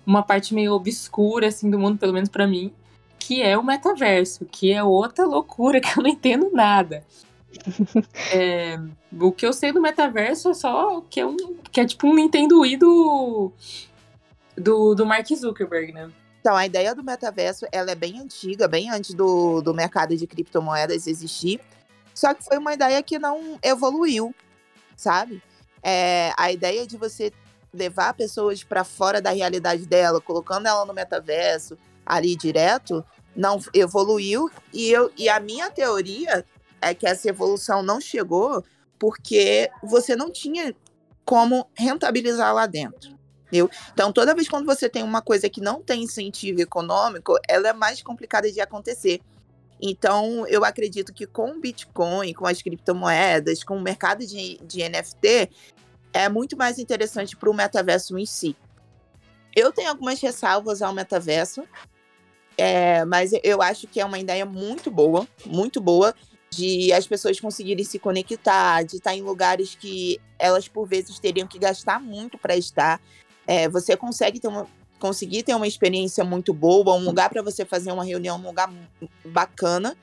[0.05, 2.71] uma parte meio obscura, assim, do mundo, pelo menos pra mim,
[3.19, 7.03] que é o metaverso, que é outra loucura que eu não entendo nada.
[8.33, 8.79] É,
[9.21, 11.37] o que eu sei do metaverso é só que é, um,
[11.71, 13.51] que é tipo um Nintendo Wii do,
[14.57, 16.09] do, do Mark Zuckerberg, né?
[16.43, 20.27] Então, a ideia do metaverso, ela é bem antiga, bem antes do, do mercado de
[20.27, 21.61] criptomoedas existir.
[22.13, 24.35] Só que foi uma ideia que não evoluiu,
[24.93, 25.41] sabe?
[25.81, 27.31] É, a ideia de você
[27.73, 34.51] levar pessoas para fora da realidade dela, colocando ela no metaverso ali direto, não evoluiu.
[34.73, 36.45] E, eu, e a minha teoria
[36.81, 38.65] é que essa evolução não chegou
[38.99, 40.75] porque você não tinha
[41.23, 43.17] como rentabilizar lá dentro.
[43.53, 43.69] Entendeu?
[43.93, 47.73] Então, toda vez quando você tem uma coisa que não tem incentivo econômico, ela é
[47.73, 49.21] mais complicada de acontecer.
[49.79, 54.89] Então, eu acredito que com o Bitcoin, com as criptomoedas, com o mercado de, de
[54.89, 55.51] NFT,
[56.11, 58.55] é muito mais interessante para o metaverso em si.
[59.55, 61.63] Eu tenho algumas ressalvas ao metaverso,
[62.57, 66.15] é, mas eu acho que é uma ideia muito boa, muito boa,
[66.49, 71.47] de as pessoas conseguirem se conectar, de estar em lugares que elas, por vezes, teriam
[71.47, 72.99] que gastar muito para estar.
[73.45, 74.67] É, você consegue ter uma,
[74.99, 78.71] conseguir ter uma experiência muito boa, um lugar para você fazer uma reunião, um lugar
[79.25, 79.97] bacana,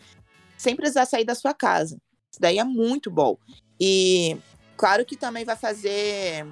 [0.59, 1.97] sem precisar sair da sua casa.
[2.31, 3.37] Isso daí é muito bom.
[3.81, 4.37] E
[4.77, 6.47] claro que também vai fazer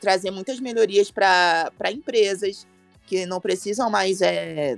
[0.00, 2.66] trazer muitas melhorias para empresas
[3.06, 4.20] que não precisam mais.
[4.20, 4.76] É...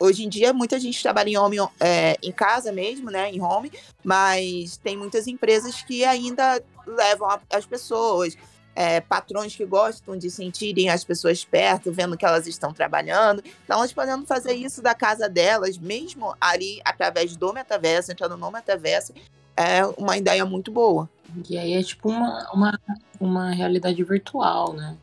[0.00, 3.30] Hoje em dia, muita gente trabalha em, home, é, em casa mesmo, né?
[3.30, 3.70] Em home,
[4.02, 8.36] mas tem muitas empresas que ainda levam a, as pessoas,
[8.74, 13.42] é, patrões que gostam de sentirem as pessoas perto, vendo que elas estão trabalhando.
[13.64, 18.50] Então, elas podendo fazer isso da casa delas, mesmo ali através do metaverso, entrando no
[18.50, 19.12] metaverso,
[19.56, 21.08] é uma ideia muito boa.
[21.48, 22.80] E aí é tipo uma, uma,
[23.20, 24.96] uma realidade virtual, né?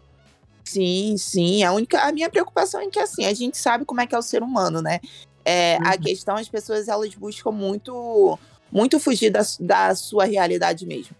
[0.63, 1.63] Sim, sim.
[1.63, 4.17] A única, a minha preocupação é que assim, a gente sabe como é que é
[4.19, 4.99] o ser humano, né?
[5.43, 6.01] É, A Uhum.
[6.01, 8.37] questão, as pessoas elas buscam muito,
[8.71, 11.15] muito fugir da, da sua realidade mesmo.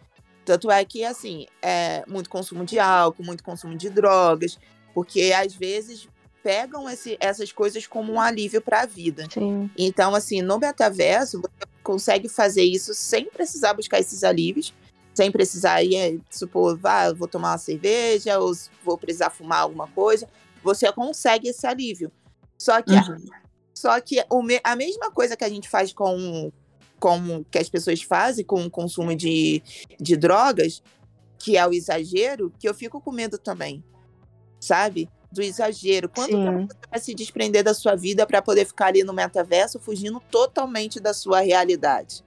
[0.50, 4.58] Tanto é que, assim, é muito consumo de álcool, muito consumo de drogas,
[4.96, 6.08] porque às vezes
[6.42, 9.28] pegam esse, essas coisas como um alívio para a vida.
[9.32, 9.70] Sim.
[9.78, 14.74] Então, assim, no metaverso, você consegue fazer isso sem precisar buscar esses alívios,
[15.14, 18.52] sem precisar ir, eh, supor, vá, vou tomar uma cerveja, ou
[18.84, 20.28] vou precisar fumar alguma coisa.
[20.64, 22.12] Você consegue esse alívio.
[22.58, 23.24] Só que, Uhum.
[23.72, 26.52] só que o a mesma coisa que a gente faz com,
[27.00, 29.62] com que as pessoas fazem com o consumo de,
[30.00, 30.84] de drogas,
[31.38, 33.84] que é o exagero, que eu fico com medo também.
[34.60, 35.10] Sabe?
[35.32, 36.10] do exagero.
[36.10, 40.20] Tempo você vai se desprender da sua vida para poder ficar ali no metaverso, fugindo
[40.32, 42.24] totalmente da sua realidade?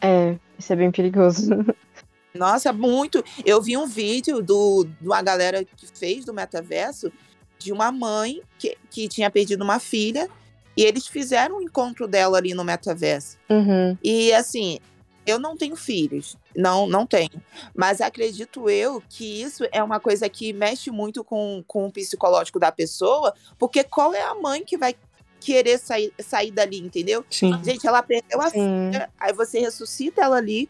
[0.00, 1.50] É, isso é bem perigoso.
[2.34, 3.22] Nossa, muito.
[3.44, 7.10] Eu vi um vídeo do, de uma galera que fez do metaverso
[7.58, 10.28] de uma mãe que, que tinha perdido uma filha
[10.76, 13.36] e eles fizeram um encontro dela ali no metaverso.
[13.48, 13.96] Uhum.
[14.02, 14.78] E assim,
[15.26, 17.42] eu não tenho filhos, não, não tenho.
[17.74, 22.58] Mas acredito eu que isso é uma coisa que mexe muito com, com o psicológico
[22.58, 24.94] da pessoa, porque qual é a mãe que vai
[25.40, 27.24] querer sair, sair dali, entendeu?
[27.30, 27.58] Sim.
[27.64, 30.68] Gente, ela perdeu a filha, aí você ressuscita ela ali.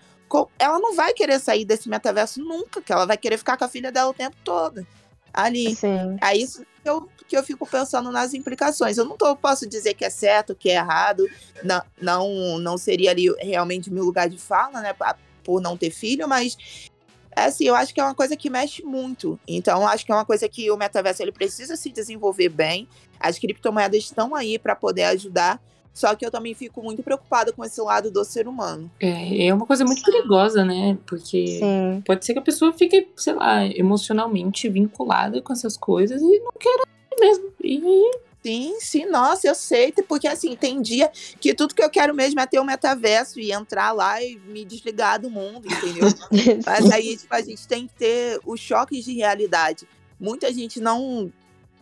[0.61, 3.69] Ela não vai querer sair desse metaverso nunca, que ela vai querer ficar com a
[3.69, 4.87] filha dela o tempo todo.
[5.33, 5.75] Ali.
[5.75, 6.17] Sim.
[6.23, 8.99] É isso que eu, que eu fico pensando nas implicações.
[8.99, 11.25] Eu não tô, posso dizer que é certo, que é errado.
[11.63, 14.93] Não, não, não seria ali realmente meu lugar de fala, né?
[15.45, 16.59] Por não ter filho, mas
[17.37, 19.39] é assim, eu acho que é uma coisa que mexe muito.
[19.47, 22.89] Então, acho que é uma coisa que o metaverso ele precisa se desenvolver bem.
[23.21, 25.63] As criptomoedas estão aí para poder ajudar.
[25.95, 28.91] Só que eu também fico muito preocupada com esse lado do ser humano.
[28.99, 30.99] É, é uma coisa muito perigosa, né?
[31.07, 32.03] Porque Sim.
[32.05, 36.53] pode ser que a pessoa fique, sei lá, emocionalmente vinculada com essas coisas e não
[36.59, 37.53] queira mesmo.
[37.63, 37.81] E
[38.43, 42.41] Sim, sim, nossa, eu sei, porque assim, tem dia que tudo que eu quero mesmo
[42.41, 46.09] é ter o metaverso e entrar lá e me desligar do mundo, entendeu?
[46.65, 49.87] Mas aí, tipo, a gente tem que ter os choques de realidade.
[50.19, 51.31] Muita gente não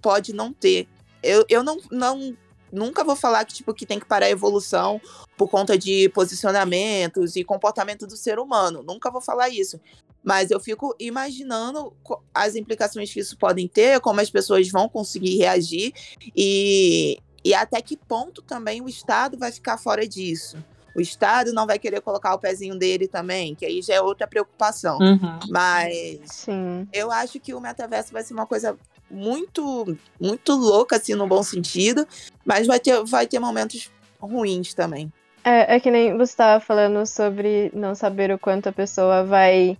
[0.02, 0.88] pode não ter.
[1.22, 2.36] Eu, eu não, não
[2.72, 5.00] nunca vou falar que, tipo, que tem que parar a evolução
[5.36, 8.82] por conta de posicionamentos e comportamento do ser humano.
[8.82, 9.80] Nunca vou falar isso.
[10.22, 11.92] Mas eu fico imaginando
[12.34, 15.92] as implicações que isso podem ter, como as pessoas vão conseguir reagir
[16.36, 20.56] e, e até que ponto também o Estado vai ficar fora disso.
[20.94, 24.26] O Estado não vai querer colocar o pezinho dele também, que aí já é outra
[24.26, 24.98] preocupação.
[24.98, 25.38] uhum.
[25.48, 26.88] Mas Sim.
[26.92, 28.76] eu acho que o metaverso vai ser uma coisa
[29.10, 32.06] muito, muito louca, assim, no bom sentido,
[32.44, 35.12] mas vai ter, vai ter momentos ruins também.
[35.44, 39.78] É, é que nem você estava falando sobre não saber o quanto a pessoa vai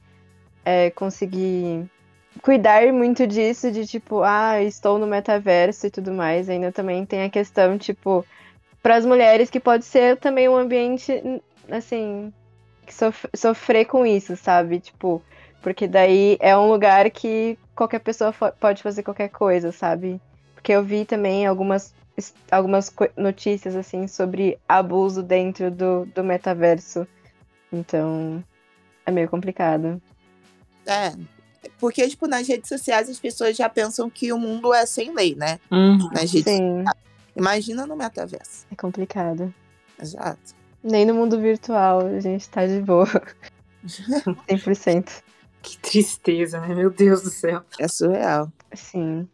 [0.65, 1.85] é, conseguir
[2.43, 6.49] cuidar muito disso, de tipo, ah, estou no metaverso e tudo mais.
[6.49, 8.25] Ainda também tem a questão, tipo,
[8.83, 11.13] para as mulheres que pode ser também um ambiente,
[11.71, 12.33] assim,
[12.87, 14.81] que sof- sofrer com isso, sabe?
[14.81, 15.23] Tipo,
[15.63, 20.21] porque daí é um lugar que qualquer pessoa pode fazer qualquer coisa, sabe?
[20.55, 21.95] Porque eu vi também algumas
[22.51, 27.07] algumas notícias assim sobre abuso dentro do, do metaverso.
[27.73, 28.43] Então,
[29.07, 30.01] é meio complicado.
[30.89, 31.13] É,
[31.79, 35.35] porque, tipo, nas redes sociais as pessoas já pensam que o mundo é sem lei,
[35.35, 35.59] né?
[35.71, 36.11] Uhum.
[36.13, 36.55] Nas redes...
[36.55, 36.85] Sim,
[37.37, 38.67] Imagina no metaverso.
[38.71, 39.55] é complicado.
[40.01, 40.57] Exato.
[40.83, 43.07] Nem no mundo virtual a gente tá de boa.
[43.87, 45.23] 100%.
[45.63, 46.75] Que tristeza, né?
[46.75, 47.63] Meu Deus do céu.
[47.79, 48.51] É surreal.
[48.73, 49.29] Sim.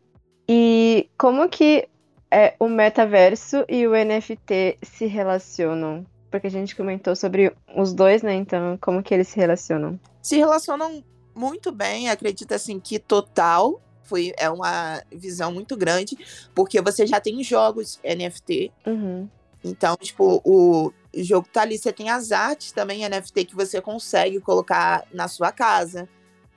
[0.49, 1.89] E como que
[2.31, 6.05] é, o metaverso e o NFT se relacionam?
[6.31, 8.35] Porque a gente comentou sobre os dois, né?
[8.35, 9.99] Então, como que eles se relacionam?
[10.21, 11.03] Se relacionam
[11.35, 16.17] muito bem, acredito assim que total foi é uma visão muito grande,
[16.55, 19.29] porque você já tem jogos NFT, Uhum.
[19.65, 24.41] então, tipo, o jogo tá ali, você tem as artes também NFT que você consegue
[24.41, 26.09] colocar na sua casa.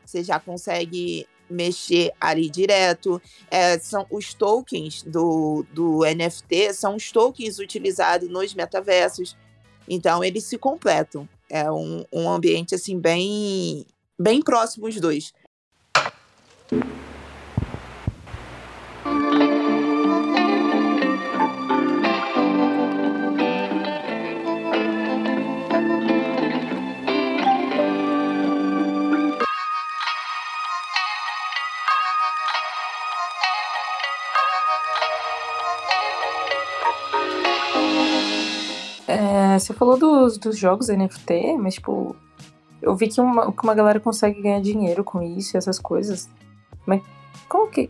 [0.03, 3.21] Você já consegue mexer ali direto.
[3.49, 9.37] É, são os tokens do, do NFT, são os tokens utilizados nos metaversos.
[9.87, 11.27] Então, eles se completam.
[11.49, 13.85] É um, um ambiente, assim, bem,
[14.19, 15.33] bem próximo os dois.
[39.07, 42.15] É, você falou dos, dos jogos NFT, mas, tipo,
[42.81, 46.29] eu vi que uma, que uma galera consegue ganhar dinheiro com isso e essas coisas.
[46.85, 47.01] Mas
[47.47, 47.89] como que.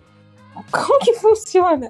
[0.71, 1.89] Como que funciona?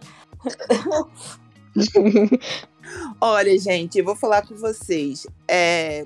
[3.21, 5.27] Olha, gente, eu vou falar com vocês.
[5.47, 6.05] É,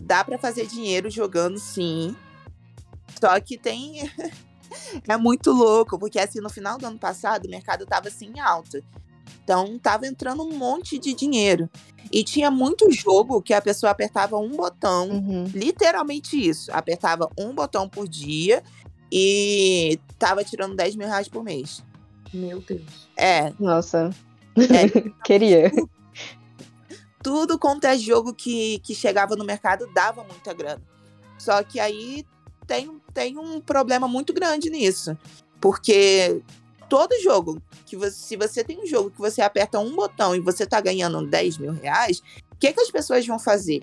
[0.00, 2.16] dá para fazer dinheiro jogando, sim.
[3.20, 4.10] Só que tem.
[5.08, 8.40] é muito louco, porque assim, no final do ano passado, o mercado tava assim em
[8.40, 8.82] alta.
[9.42, 11.68] Então, tava entrando um monte de dinheiro.
[12.12, 15.44] E tinha muito jogo que a pessoa apertava um botão, Uhum.
[15.54, 16.70] literalmente isso.
[16.72, 18.62] Apertava um botão por dia
[19.10, 21.82] e tava tirando 10 mil reais por mês.
[22.32, 23.08] Meu Deus.
[23.16, 24.10] É, Nossa.
[24.56, 25.10] É.
[25.24, 25.70] Queria.
[27.22, 30.82] tudo quanto é jogo que, que chegava no mercado dava muita grana.
[31.38, 32.24] Só que aí
[32.66, 35.16] tem, tem um problema muito grande nisso.
[35.60, 36.42] Porque
[36.88, 40.40] todo jogo, que você, se você tem um jogo que você aperta um botão e
[40.40, 43.82] você tá ganhando 10 mil reais, o que, que as pessoas vão fazer?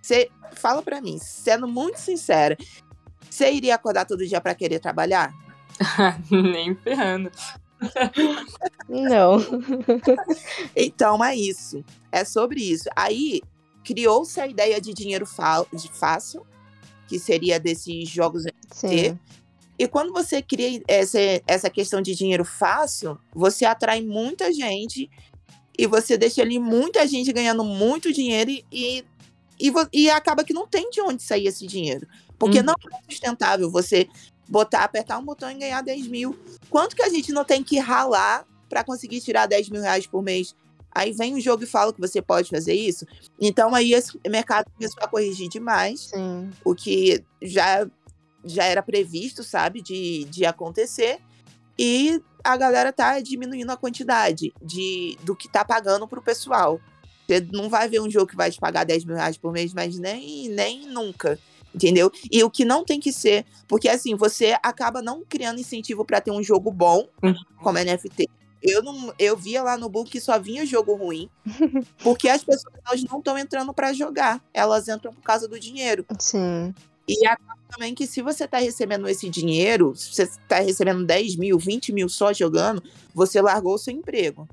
[0.00, 2.56] Você fala para mim, sendo muito sincera,
[3.28, 5.34] você iria acordar todo dia para querer trabalhar?
[6.30, 7.30] Nem ferrando.
[8.88, 9.38] Não.
[10.76, 11.84] então é isso.
[12.12, 12.88] É sobre isso.
[12.94, 13.40] Aí
[13.82, 15.26] criou-se a ideia de dinheiro
[15.72, 16.46] de fácil,
[17.06, 19.18] que seria desses jogos Sim.
[19.78, 25.10] E quando você cria essa, essa questão de dinheiro fácil, você atrai muita gente
[25.76, 29.04] e você deixa ali muita gente ganhando muito dinheiro e,
[29.58, 32.06] e, e, acaba que não tem de onde sair esse dinheiro.
[32.38, 32.66] Porque uhum.
[32.66, 34.08] não é sustentável você
[34.48, 36.38] botar, apertar um botão e ganhar 10 mil.
[36.70, 40.22] Quanto que a gente não tem que ralar para conseguir tirar 10 mil reais por
[40.22, 40.54] mês?
[40.94, 43.04] Aí vem o jogo e fala que você pode fazer isso.
[43.40, 46.50] Então aí esse mercado começou a corrigir demais, Sim.
[46.64, 47.84] o que já,
[48.44, 51.18] já era previsto, sabe, de, de acontecer.
[51.78, 56.80] E a galera tá diminuindo a quantidade de, do que tá pagando pro pessoal.
[57.26, 59.72] Você não vai ver um jogo que vai te pagar 10 mil reais por mês,
[59.72, 61.38] mas nem, nem nunca
[61.74, 62.10] entendeu?
[62.30, 66.20] E o que não tem que ser, porque assim, você acaba não criando incentivo para
[66.20, 67.34] ter um jogo bom, uhum.
[67.62, 68.28] como NFT.
[68.62, 71.28] Eu não, eu via lá no book que só vinha jogo ruim,
[72.02, 76.06] porque as pessoas elas não estão entrando para jogar, elas entram por causa do dinheiro.
[76.18, 76.72] Sim.
[77.06, 81.36] E acaba também que se você está recebendo esse dinheiro, se você está recebendo 10
[81.36, 82.82] mil, 20 mil só jogando,
[83.14, 84.48] você largou o seu emprego.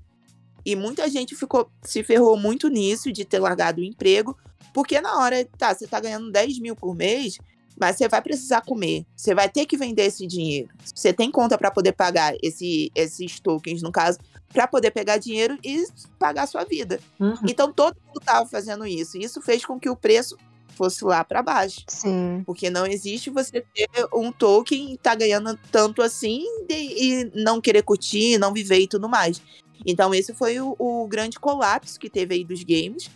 [0.66, 4.38] E muita gente ficou, se ferrou muito nisso de ter largado o emprego,
[4.74, 7.38] porque na hora, tá, você tá ganhando 10 mil por mês,
[7.80, 9.06] mas você vai precisar comer.
[9.16, 10.70] Você vai ter que vender esse dinheiro.
[10.94, 14.20] Você tem conta para poder pagar esse, esses tokens, no caso,
[14.54, 15.86] para poder pegar dinheiro e
[16.20, 17.00] pagar a sua vida.
[17.20, 17.36] Uhum.
[17.48, 19.18] Então todo mundo estava fazendo isso.
[19.18, 20.38] Isso fez com que o preço
[20.72, 21.84] fosse lá para baixo.
[21.88, 22.44] Sim.
[22.46, 27.62] Porque não existe você ter um token e tá ganhando tanto assim e, e não
[27.62, 29.42] querer curtir, não viver e tudo mais.
[29.86, 33.10] Então esse foi o, o grande colapso que teve aí dos games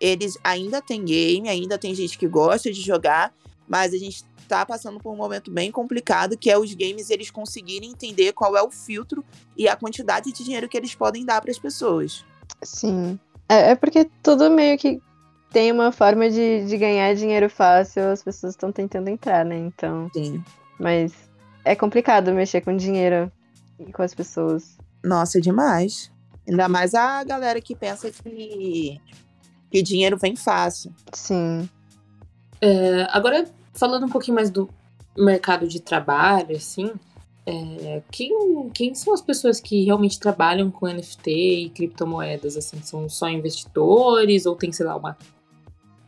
[0.00, 3.32] eles ainda têm game, ainda tem gente que gosta de jogar,
[3.66, 7.30] mas a gente está passando por um momento bem complicado, que é os games eles
[7.30, 9.24] conseguirem entender qual é o filtro
[9.56, 12.24] e a quantidade de dinheiro que eles podem dar para as pessoas.
[12.62, 13.18] Sim.
[13.48, 15.00] É, é, porque tudo meio que
[15.50, 19.56] tem uma forma de, de ganhar dinheiro fácil, as pessoas estão tentando entrar, né?
[19.56, 20.10] Então.
[20.12, 20.42] Sim.
[20.78, 21.12] Mas
[21.64, 23.30] é complicado mexer com dinheiro
[23.78, 24.76] e com as pessoas.
[25.02, 26.10] Nossa, é demais.
[26.48, 29.00] Ainda mais a galera que pensa que
[29.70, 30.94] que dinheiro vem fácil.
[31.12, 31.68] Sim.
[32.60, 34.68] É, agora, falando um pouquinho mais do
[35.16, 36.90] mercado de trabalho, assim,
[37.46, 42.56] é, quem, quem são as pessoas que realmente trabalham com NFT e criptomoedas?
[42.56, 45.16] Assim, são só investidores ou tem, sei lá, uma.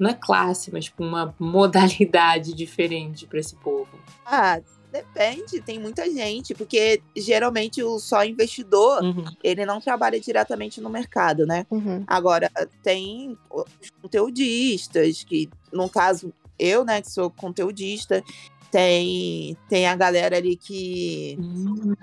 [0.00, 3.88] Não é classe, mas tipo uma modalidade diferente para esse povo?
[4.24, 4.60] Ah,
[4.92, 9.24] Depende, tem muita gente, porque geralmente o só investidor, uhum.
[9.42, 11.64] ele não trabalha diretamente no mercado, né?
[11.70, 12.02] Uhum.
[12.08, 12.50] Agora,
[12.82, 18.22] tem os conteudistas, que no caso, eu, né, que sou conteudista,
[18.70, 21.94] tem, tem a galera ali que, uhum.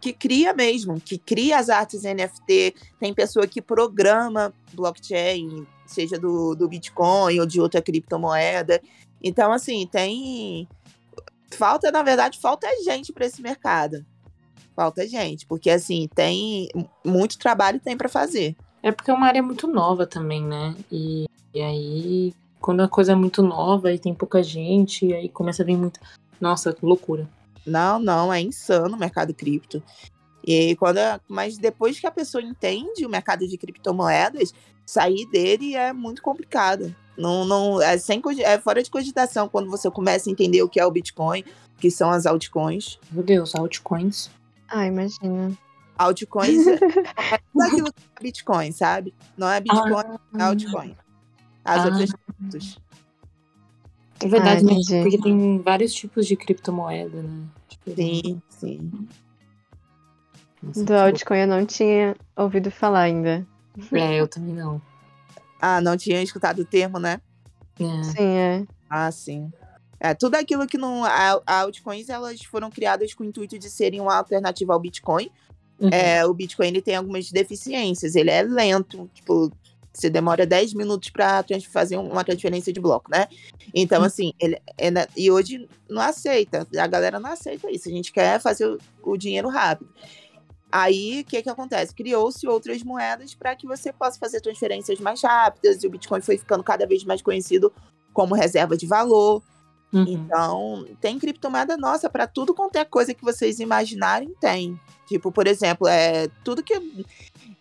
[0.00, 6.54] que cria mesmo, que cria as artes NFT, tem pessoa que programa blockchain, seja do,
[6.54, 8.80] do Bitcoin ou de outra criptomoeda.
[9.22, 10.68] Então, assim, tem
[11.56, 14.04] falta, na verdade, falta gente para esse mercado.
[14.74, 16.68] Falta gente, porque assim, tem
[17.04, 18.56] muito trabalho tem para fazer.
[18.82, 20.74] É porque é uma área muito nova também, né?
[20.90, 25.62] E, e aí, quando a coisa é muito nova e tem pouca gente, aí começa
[25.62, 25.98] a vir muito.
[26.40, 27.28] Nossa, loucura.
[27.66, 29.82] Não, não, é insano o mercado cripto.
[30.44, 34.54] E quando, mas depois que a pessoa entende o mercado de criptomoedas,
[34.86, 36.94] sair dele é muito complicado.
[37.16, 40.80] Não, não, é, sem, é fora de cogitação quando você começa a entender o que
[40.80, 41.40] é o Bitcoin,
[41.76, 42.98] o que são as altcoins.
[43.10, 44.30] Meu Deus, altcoins.
[44.68, 45.56] Ah, imagina.
[45.98, 46.74] Altcoins é,
[47.34, 49.14] é tudo aquilo que é Bitcoin, sabe?
[49.36, 50.96] Não é Bitcoin, ah, é altcoin.
[51.64, 52.80] As ah, outras criptos.
[54.22, 55.02] É verdade, ah, né?
[55.02, 57.46] Porque tem vários tipos de criptomoeda, né?
[57.68, 59.08] Tipo, sim, sim.
[60.62, 63.46] Do altcoin eu não tinha ouvido falar ainda.
[63.92, 64.80] É, eu também não.
[65.60, 67.20] Ah, não tinha escutado o termo, né?
[67.78, 68.02] É.
[68.02, 68.66] Sim, é.
[68.88, 69.50] Ah, sim.
[69.98, 71.04] É, tudo aquilo que não.
[71.04, 75.30] A, a altcoins elas foram criadas com o intuito de serem uma alternativa ao Bitcoin.
[75.78, 75.88] Uhum.
[75.90, 79.50] É, o Bitcoin ele tem algumas deficiências, ele é lento, tipo,
[79.92, 83.28] você demora 10 minutos para fazer uma transferência de bloco, né?
[83.74, 84.06] Então, uhum.
[84.06, 88.40] assim, ele, ele, e hoje não aceita, a galera não aceita isso, a gente quer
[88.40, 89.90] fazer o, o dinheiro rápido.
[90.72, 91.94] Aí, o que, que acontece?
[91.94, 96.38] Criou-se outras moedas para que você possa fazer transferências mais rápidas, e o Bitcoin foi
[96.38, 97.72] ficando cada vez mais conhecido
[98.12, 99.42] como reserva de valor.
[99.92, 100.04] Uhum.
[100.06, 104.78] Então, tem criptomoeda nossa para tudo quanto é coisa que vocês imaginarem, tem.
[105.08, 107.04] Tipo, por exemplo, é tudo que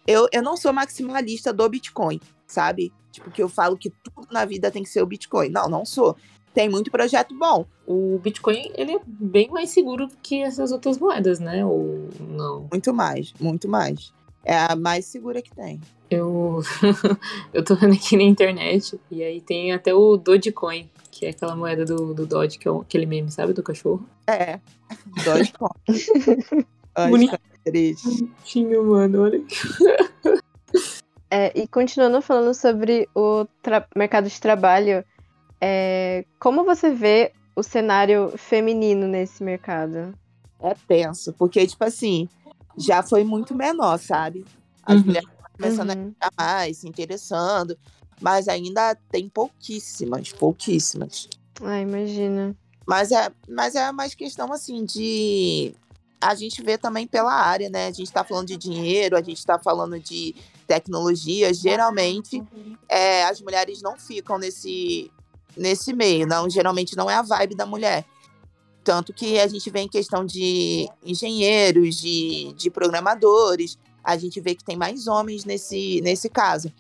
[0.10, 2.92] eu, eu não sou maximalista do Bitcoin, sabe?
[3.12, 5.50] Tipo, que eu falo que tudo na vida tem que ser o Bitcoin.
[5.50, 6.18] Não, não sou.
[6.52, 7.64] Tem muito projeto bom.
[7.86, 11.64] O Bitcoin, ele é bem mais seguro que essas outras moedas, né?
[11.64, 12.68] Ou não?
[12.72, 14.12] Muito mais, muito mais.
[14.44, 15.80] É a mais segura que tem.
[16.10, 16.62] Eu,
[17.54, 21.56] eu tô vendo aqui na internet, e aí tem até o Dogecoin, que é aquela
[21.56, 23.54] moeda do, do Dodge, que é aquele meme, sabe?
[23.54, 24.04] Do cachorro.
[24.26, 24.60] É,
[25.24, 25.70] Dogecoin.
[27.66, 29.42] Bonitinho, mano, olha.
[31.32, 33.46] É, e continuando falando sobre o
[33.96, 35.06] mercado de trabalho,
[35.62, 40.18] é, como você vê o cenário feminino nesse mercado?
[40.60, 42.28] É tenso, porque, tipo assim,
[42.76, 44.44] já foi muito menor, sabe?
[44.82, 45.06] As uhum.
[45.06, 46.02] mulheres estão começando uhum.
[46.02, 47.78] a ficar mais, se interessando,
[48.20, 51.30] mas ainda tem pouquíssimas, pouquíssimas.
[51.62, 52.56] Ah, imagina.
[52.88, 55.76] Mas é, mas é mais questão, assim, de
[56.22, 57.88] a gente vê também pela área, né?
[57.88, 60.36] A gente está falando de dinheiro, a gente está falando de
[60.68, 61.54] tecnologia.
[61.54, 62.44] Geralmente,
[62.88, 65.10] é, as mulheres não ficam nesse,
[65.56, 66.50] nesse meio, não.
[66.50, 68.06] Geralmente não é a vibe da mulher.
[68.84, 74.56] Tanto que a gente vê em questão de engenheiros, de, de programadores, a gente vê
[74.56, 76.72] que tem mais homens nesse, nesse caso.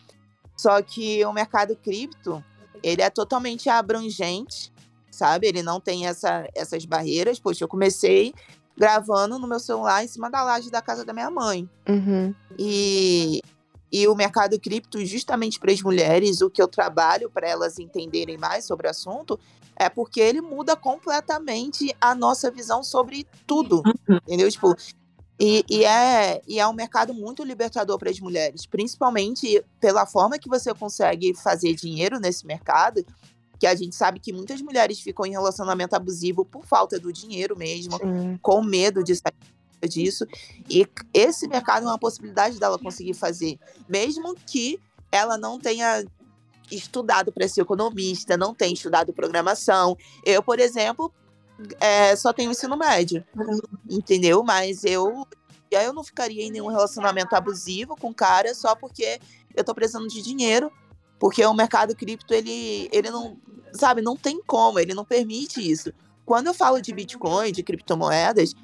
[0.57, 2.43] Só que o mercado cripto,
[2.83, 4.73] ele é totalmente abrangente,
[5.09, 5.47] sabe?
[5.47, 7.39] Ele não tem essa, essas barreiras.
[7.39, 8.33] Poxa, eu comecei
[8.79, 11.69] gravando no meu celular em cima da laje da casa da minha mãe.
[11.87, 12.33] Uhum.
[12.57, 13.41] E,
[13.91, 18.37] e o mercado cripto, justamente para as mulheres, o que eu trabalho para elas entenderem
[18.37, 19.37] mais sobre o assunto,
[19.75, 23.83] é porque ele muda completamente a nossa visão sobre tudo.
[23.85, 24.17] Uhum.
[24.25, 24.49] Entendeu?
[24.49, 24.73] Tipo,
[25.37, 30.39] e, e, é, e é um mercado muito libertador para as mulheres, principalmente pela forma
[30.39, 33.05] que você consegue fazer dinheiro nesse mercado
[33.59, 37.57] que a gente sabe que muitas mulheres ficam em relacionamento abusivo por falta do dinheiro
[37.57, 38.39] mesmo, Sim.
[38.41, 40.25] com medo de sair disso.
[40.69, 44.79] E esse mercado é uma possibilidade dela conseguir fazer, mesmo que
[45.11, 46.05] ela não tenha
[46.71, 49.97] estudado para ser economista, não tenha estudado programação.
[50.23, 51.11] Eu, por exemplo,
[51.79, 53.23] é, só tenho ensino médio,
[53.89, 54.43] entendeu?
[54.43, 55.27] Mas eu
[55.71, 59.19] eu não ficaria em nenhum relacionamento abusivo com o cara só porque
[59.55, 60.71] eu tô precisando de dinheiro
[61.19, 63.37] porque o mercado cripto, ele, ele não,
[63.73, 65.91] sabe, não tem como, ele não permite isso.
[66.25, 68.55] Quando eu falo de Bitcoin, de criptomoedas,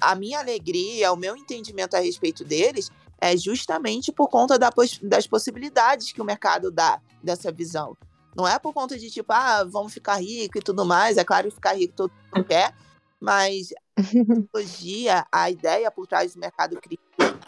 [0.00, 2.90] a minha alegria, o meu entendimento a respeito deles
[3.20, 4.70] é justamente por conta da,
[5.02, 7.96] das possibilidades que o mercado dá dessa visão.
[8.36, 11.16] Não é por conta de tipo, ah, vamos ficar rico e tudo mais.
[11.16, 12.74] É claro que ficar rico todo mundo quer,
[13.18, 17.04] mas a tecnologia, a ideia por trás do mercado cripto,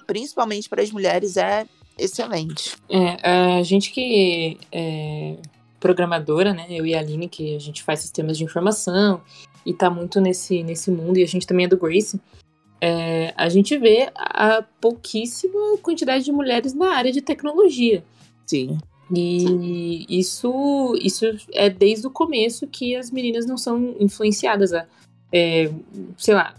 [0.07, 1.69] principalmente para as mulheres, é
[1.99, 2.77] excelente.
[2.89, 5.37] É, a gente que é
[5.81, 9.21] programadora, né, eu e a Aline, que a gente faz sistemas de informação
[9.65, 12.21] e tá muito nesse, nesse mundo, e a gente também é do Grace,
[12.81, 18.05] é, a gente vê a pouquíssima quantidade de mulheres na área de tecnologia.
[18.47, 18.79] Sim.
[19.15, 24.87] E isso, isso é desde o começo que as meninas não são influenciadas a,
[25.33, 25.71] é,
[26.17, 26.55] sei lá,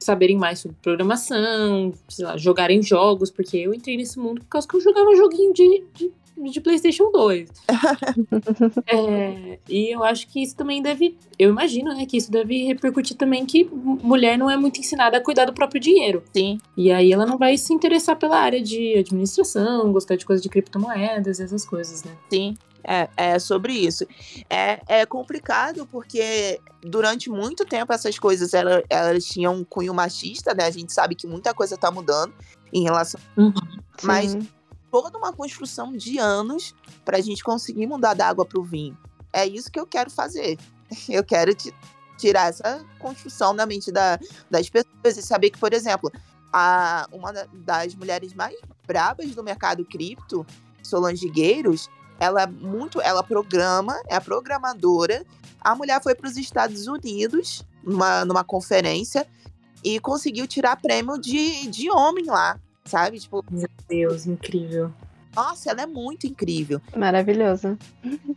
[0.00, 4.66] saberem mais sobre programação, sei lá, jogarem jogos, porque eu entrei nesse mundo por causa
[4.66, 6.12] que eu jogava joguinho de, de,
[6.50, 7.48] de PlayStation 2.
[8.86, 13.16] é, e eu acho que isso também deve, eu imagino, né, que isso deve repercutir
[13.16, 16.22] também que mulher não é muito ensinada a cuidar do próprio dinheiro.
[16.32, 16.58] Sim.
[16.76, 20.48] E aí ela não vai se interessar pela área de administração, gostar de coisas de
[20.48, 22.12] criptomoedas, essas coisas, né?
[22.30, 22.56] Sim.
[22.90, 24.06] É, é sobre isso.
[24.48, 30.54] É, é complicado porque durante muito tempo essas coisas elas, elas tinham um cunho machista,
[30.54, 30.64] né?
[30.64, 32.32] A gente sabe que muita coisa tá mudando
[32.72, 33.20] em relação.
[33.36, 33.52] Uhum,
[34.02, 34.34] mas
[34.90, 36.74] toda uma construção de anos
[37.04, 38.96] para a gente conseguir mudar da água para o vinho.
[39.34, 40.56] É isso que eu quero fazer.
[41.06, 41.54] Eu quero
[42.16, 44.18] tirar essa construção na mente da,
[44.50, 46.10] das pessoas e saber que, por exemplo,
[46.50, 50.46] a, uma das mulheres mais brabas do mercado cripto,
[50.82, 55.24] Solange Gueiros, ela é muito, ela programa, é a programadora.
[55.60, 59.26] A mulher foi para os Estados Unidos numa, numa conferência
[59.84, 63.18] e conseguiu tirar prêmio de, de homem lá, sabe?
[63.20, 64.92] Tipo, meu Deus, incrível.
[65.34, 66.80] Nossa, ela é muito incrível.
[66.96, 67.78] Maravilhosa.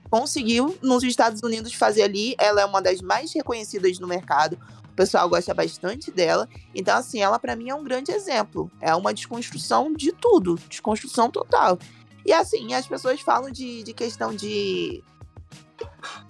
[0.10, 2.36] Conseguiu nos Estados Unidos fazer ali.
[2.38, 4.60] Ela é uma das mais reconhecidas no mercado.
[4.92, 6.48] O pessoal gosta bastante dela.
[6.76, 8.70] Então, assim, ela para mim é um grande exemplo.
[8.80, 11.80] É uma desconstrução de tudo, desconstrução total.
[12.26, 15.04] E assim, as pessoas falam de, de questão de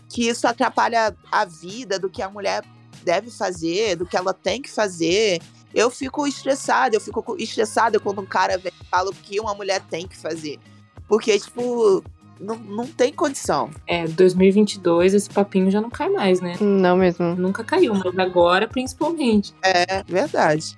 [0.09, 2.63] que isso atrapalha a vida, do que a mulher
[3.03, 5.41] deve fazer, do que ela tem que fazer.
[5.73, 9.53] Eu fico estressada, eu fico estressada quando um cara vem e fala o que uma
[9.53, 10.59] mulher tem que fazer.
[11.07, 12.03] Porque, tipo,
[12.39, 13.69] não, não tem condição.
[13.87, 16.55] É, 2022 esse papinho já não cai mais, né?
[16.59, 17.35] Não mesmo.
[17.35, 19.53] Nunca caiu, mas agora principalmente.
[19.63, 20.77] É verdade.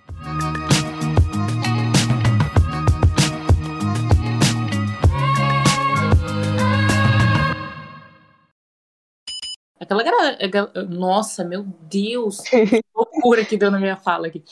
[9.93, 10.83] Aquela galera.
[10.89, 12.39] Nossa, meu Deus!
[12.39, 14.43] Que loucura que deu na minha fala aqui.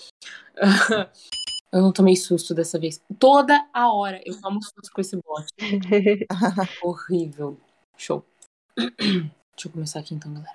[1.73, 3.01] Eu não tomei susto dessa vez.
[3.17, 5.47] Toda a hora eu tomo susto com esse bot.
[6.83, 7.57] Horrível.
[7.95, 8.25] Show.
[8.75, 10.53] Deixa eu começar aqui então, galera.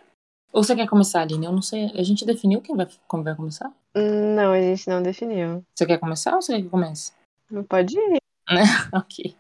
[0.52, 1.46] Ou você quer começar, Aline?
[1.46, 1.90] Eu não sei.
[1.94, 3.72] A gente definiu quem vai, como vai começar?
[3.94, 5.64] Não, a gente não definiu.
[5.74, 7.14] Você quer começar ou você quer que comece?
[7.50, 8.18] Não pode ir.
[8.92, 9.34] ok.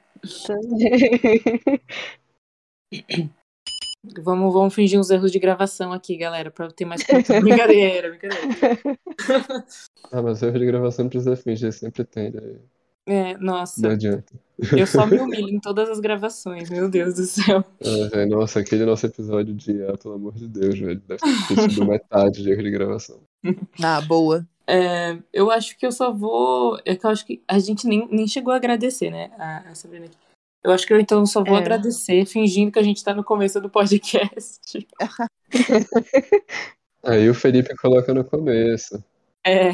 [4.22, 7.34] Vamos, vamos fingir uns erros de gravação aqui, galera, pra ter mais conta.
[7.40, 8.46] brincadeira, brincadeira.
[10.12, 12.30] Ah, mas erro de gravação não precisa fingir, sempre tem.
[12.30, 12.58] Daí
[13.06, 14.32] É, não nossa, adianta.
[14.74, 17.64] eu só me humilho em todas as gravações, meu Deus do céu.
[17.80, 21.00] Ah, velho, nossa, aquele nosso episódio de IA, pelo amor de Deus, velho.
[21.00, 23.20] Deve ter sido metade de erro de gravação.
[23.82, 24.46] Ah, boa.
[24.66, 26.78] É, eu acho que eu só vou.
[26.84, 29.74] É que eu acho que a gente nem, nem chegou a agradecer, né, a, a
[29.74, 30.16] Sabrina aqui.
[30.64, 31.60] Eu acho que eu então só vou É.
[31.60, 34.86] agradecer, fingindo que a gente tá no começo do podcast.
[37.04, 39.02] Aí o Felipe coloca no começo.
[39.46, 39.70] É.